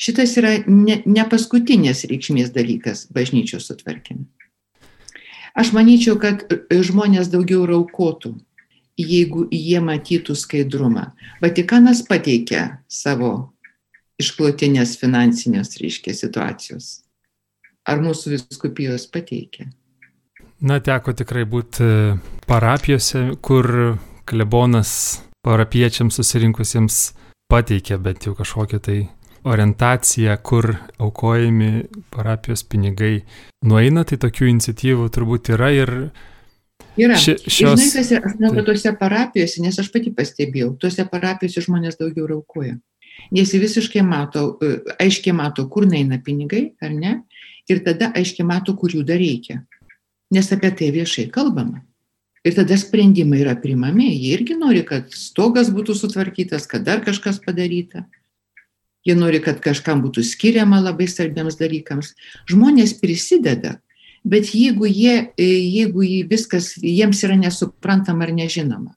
Šitas 0.02 0.34
yra 0.40 0.56
ne, 0.66 1.02
ne 1.06 1.26
paskutinės 1.30 2.08
reikšmės 2.10 2.50
dalykas 2.56 3.06
bažnyčios 3.14 3.68
sutvarkime. 3.70 4.26
Aš 5.54 5.74
manyčiau, 5.76 6.16
kad 6.18 6.48
žmonės 6.72 7.30
daugiau 7.30 7.68
raukotų, 7.70 8.34
jeigu 8.98 9.46
jie 9.52 9.82
matytų 9.84 10.36
skaidrumą. 10.40 11.12
Vatikanas 11.44 12.02
pateikia 12.08 12.82
savo 12.88 13.52
išklotinės 14.22 14.96
finansinės, 15.02 15.76
reiškia, 15.82 16.16
situacijos. 16.18 17.02
Ar 17.86 18.02
mūsų 18.02 18.36
viskupijos 18.36 19.08
pateikia? 19.12 19.70
Na, 20.62 20.78
teko 20.78 21.14
tikrai 21.18 21.48
būti 21.50 21.86
e, 21.86 22.18
parapijose, 22.50 23.32
kur 23.42 23.98
klebonas 24.30 24.92
parapiečiams 25.42 26.20
susirinkusiems 26.22 27.00
pateikė 27.50 27.98
bent 27.98 28.28
jau 28.30 28.36
kažkokią 28.38 28.80
tai 28.86 29.00
orientaciją, 29.48 30.36
kur 30.44 30.74
aukojami 31.02 31.86
parapijos 32.14 32.64
pinigai 32.68 33.22
nueina, 33.66 34.04
tai 34.06 34.20
tokių 34.22 34.50
iniciatyvų 34.52 35.10
turbūt 35.16 35.56
yra 35.58 35.72
ir 35.78 35.96
Yra. 37.00 37.16
Ši, 37.16 37.38
šios... 37.48 37.80
Žinai, 37.80 37.86
kas 37.94 38.10
yra, 38.12 38.20
aš 38.28 38.34
manau, 38.36 38.50
kad 38.58 38.66
tuose 38.68 38.92
parapijose, 39.00 39.62
nes 39.64 39.78
aš 39.80 39.88
pati 39.94 40.12
pastebėjau, 40.12 40.74
tuose 40.82 41.06
parapijose 41.08 41.64
žmonės 41.64 41.96
daugiau 41.96 42.26
raukoja. 42.28 42.74
Nes 43.32 43.54
jie 43.54 43.62
visiškai 43.62 44.04
mato, 44.04 44.58
e, 44.60 44.74
aiškiai 45.00 45.32
mato, 45.38 45.64
kur 45.72 45.88
eina 45.88 46.20
pinigai, 46.26 46.66
ar 46.84 46.92
ne, 46.92 47.14
ir 47.72 47.80
tada 47.86 48.12
aiškiai 48.12 48.44
mato, 48.50 48.76
kur 48.76 48.92
jų 48.92 49.06
dar 49.08 49.22
reikia 49.24 49.62
nes 50.32 50.52
apie 50.52 50.72
tai 50.72 50.92
viešai 50.96 51.30
kalbama. 51.32 51.84
Ir 52.48 52.56
tada 52.58 52.78
sprendimai 52.80 53.44
yra 53.44 53.54
primami. 53.60 54.08
Jie 54.16 54.34
irgi 54.38 54.56
nori, 54.58 54.82
kad 54.88 55.12
stogas 55.14 55.70
būtų 55.76 55.94
sutvarkytas, 56.00 56.66
kad 56.72 56.88
dar 56.88 57.04
kažkas 57.06 57.38
padaryta. 57.44 58.08
Jie 59.08 59.16
nori, 59.18 59.40
kad 59.42 59.62
kažkam 59.64 60.04
būtų 60.04 60.24
skiriama 60.26 60.82
labai 60.84 61.08
svarbiams 61.10 61.58
dalykams. 61.58 62.12
Žmonės 62.52 62.94
prisideda, 63.02 63.80
bet 64.24 64.52
jeigu, 64.54 64.86
jie, 64.86 65.32
jeigu 65.42 66.06
viskas 66.30 66.76
jiems 66.78 67.24
yra 67.26 67.40
nesuprantama 67.40 68.28
ar 68.28 68.36
nežinoma, 68.38 68.94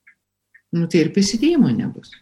nu, 0.76 0.88
tai 0.92 1.06
ir 1.06 1.14
prisidėjimo 1.16 1.72
nebus. 1.72 2.12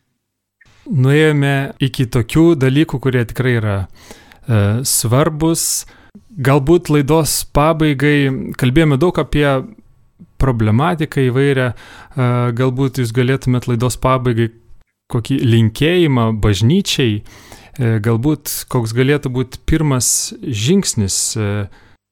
Nuėjome 0.86 1.74
iki 1.82 2.06
tokių 2.10 2.52
dalykų, 2.58 3.02
kurie 3.02 3.26
tikrai 3.26 3.58
yra 3.58 3.76
e, 3.82 4.82
svarbus, 4.86 5.84
Galbūt 6.32 6.88
laidos 6.92 7.42
pabaigai 7.56 8.52
kalbėjome 8.56 8.96
daug 9.00 9.16
apie 9.20 9.44
problematiką 10.40 11.26
įvairią, 11.28 11.66
galbūt 12.56 13.00
jūs 13.02 13.12
galėtumėt 13.16 13.68
laidos 13.68 13.98
pabaigai 14.00 14.50
kokį 15.12 15.38
linkėjimą 15.44 16.26
bažnyčiai, 16.40 17.18
e, 17.20 17.51
galbūt 17.78 18.66
koks 18.68 18.92
galėtų 18.92 19.32
būti 19.32 19.60
pirmas 19.64 20.34
žingsnis, 20.42 21.16
e, 21.36 21.48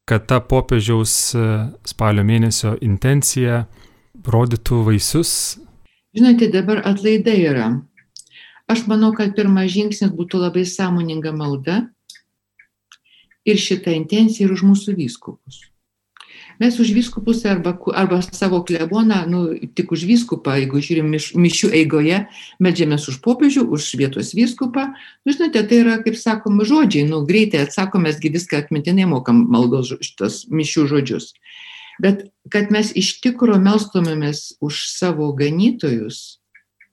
kad 0.08 0.26
ta 0.26 0.40
popiežiaus 0.40 1.34
e, 1.36 1.44
spalio 1.84 2.24
mėnesio 2.24 2.76
intencija 2.80 3.66
rodytų 4.24 4.82
vaisius. 4.88 5.60
Žinote, 6.16 6.48
dabar 6.50 6.80
atlaidai 6.88 7.36
yra. 7.44 7.68
Aš 8.70 8.86
manau, 8.88 9.12
kad 9.12 9.34
pirmas 9.36 9.70
žingsnis 9.74 10.14
būtų 10.14 10.40
labai 10.46 10.64
sąmoninga 10.64 11.32
malda 11.36 11.82
ir 13.44 13.58
šitą 13.60 13.92
intenciją 13.96 14.48
ir 14.48 14.54
už 14.54 14.64
mūsų 14.70 14.96
vyskupus. 14.96 15.69
Mes 16.60 16.76
už 16.76 16.92
vyskupus 16.92 17.40
arba, 17.48 17.72
arba 17.96 18.20
savo 18.20 18.60
kleboną, 18.60 19.24
nu, 19.26 19.40
tik 19.72 19.92
už 19.96 20.04
vyskupą, 20.04 20.58
jeigu 20.60 20.82
žiūrim 20.84 21.08
miš, 21.08 21.30
mišių 21.32 21.70
eigoje, 21.78 22.18
medžiamės 22.60 23.08
už 23.08 23.22
popiežių, 23.24 23.64
už 23.64 23.86
vietos 23.96 24.34
vyskupą. 24.36 24.90
Nu, 25.24 25.32
žinote, 25.32 25.62
tai 25.64 25.78
yra, 25.80 25.96
kaip 26.04 26.20
sakoma, 26.20 26.66
žodžiai, 26.68 27.06
nu, 27.08 27.22
greitai 27.24 27.64
atsakom, 27.64 28.04
mesgi 28.04 28.28
viską 28.34 28.60
atmintinai 28.60 29.08
mokam 29.08 29.46
maldos 29.48 29.94
šitos 30.04 30.44
mišių 30.52 30.84
žodžius. 30.92 31.32
Bet 32.00 32.28
kad 32.52 32.68
mes 32.72 32.92
iš 32.96 33.18
tikrųjų 33.24 33.60
melstumėmės 33.64 34.60
už 34.64 34.84
savo 34.92 35.30
ganytojus, 35.36 36.40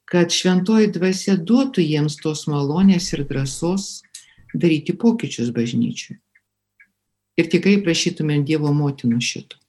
kad 0.08 0.32
šventoji 0.32 0.94
dvasia 0.96 1.36
duotų 1.36 1.84
jiems 1.84 2.18
tos 2.24 2.46
malonės 2.48 3.12
ir 3.16 3.26
drąsos 3.28 4.02
daryti 4.56 4.96
pokyčius 4.96 5.52
bažnyčiui. 5.56 6.18
Ir 7.38 7.50
tikrai 7.52 7.78
prašytumėm 7.86 8.46
Dievo 8.48 8.72
motinų 8.74 9.22
šito. 9.22 9.60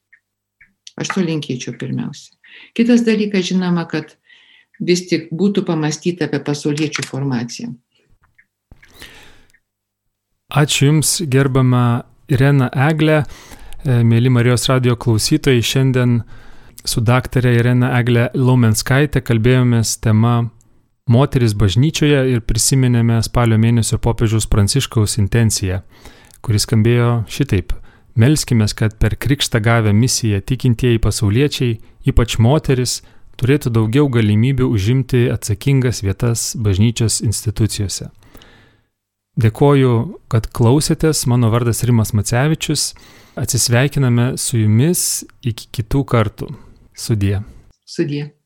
Aš 0.99 1.13
to 1.15 1.23
linkėčiau 1.23 1.77
pirmiausia. 1.79 2.33
Kitas 2.75 3.05
dalykas, 3.07 3.51
žinoma, 3.51 3.85
kad 3.91 4.17
vis 4.81 5.05
tik 5.11 5.29
būtų 5.35 5.67
pamastyta 5.69 6.27
apie 6.27 6.41
pasauliečių 6.43 7.05
formaciją. 7.07 7.75
Ačiū 10.49 10.89
Jums, 10.89 11.19
gerbama 11.29 12.05
Irena 12.33 12.71
Eglė, 12.73 13.23
e, 13.85 14.01
mėly 14.03 14.31
Marijos 14.33 14.65
radio 14.71 14.97
klausytojai. 14.97 15.61
Šiandien 15.61 16.23
su 16.89 17.03
daktarė 17.05 17.53
Irena 17.59 17.93
Eglė 17.99 18.31
Laumenskaitė 18.35 19.21
kalbėjomės 19.21 19.99
tema 20.01 20.49
Moteris 21.09 21.55
bažnyčioje 21.57 22.25
ir 22.33 22.41
prisiminėme 22.45 23.21
spalio 23.25 23.59
mėnesio 23.61 23.97
popiežiaus 24.01 24.49
Pranciškaus 24.49 25.19
intenciją, 25.21 25.83
kuris 26.45 26.67
skambėjo 26.67 27.25
šitaip. 27.31 27.75
Melskime, 28.19 28.67
kad 28.75 28.97
per 28.99 29.15
krikštą 29.15 29.61
gavę 29.63 29.93
misiją 29.95 30.41
tikintieji 30.43 30.99
pasauliečiai, 30.99 31.79
ypač 32.11 32.39
moteris, 32.43 33.01
turėtų 33.39 33.71
daugiau 33.75 34.09
galimybių 34.11 34.67
užimti 34.75 35.29
atsakingas 35.31 36.03
vietas 36.03 36.53
bažnyčios 36.59 37.21
institucijose. 37.23 38.11
Dėkoju, 39.39 39.93
kad 40.27 40.49
klausėtės, 40.51 41.23
mano 41.31 41.53
vardas 41.55 41.85
Rimas 41.87 42.11
Macevičius, 42.11 42.91
atsisveikiname 43.39 44.33
su 44.35 44.59
jumis 44.59 45.05
iki 45.47 45.71
kitų 45.79 46.03
kartų. 46.11 46.51
Sudie. 46.99 47.39
Sudie. 47.87 48.38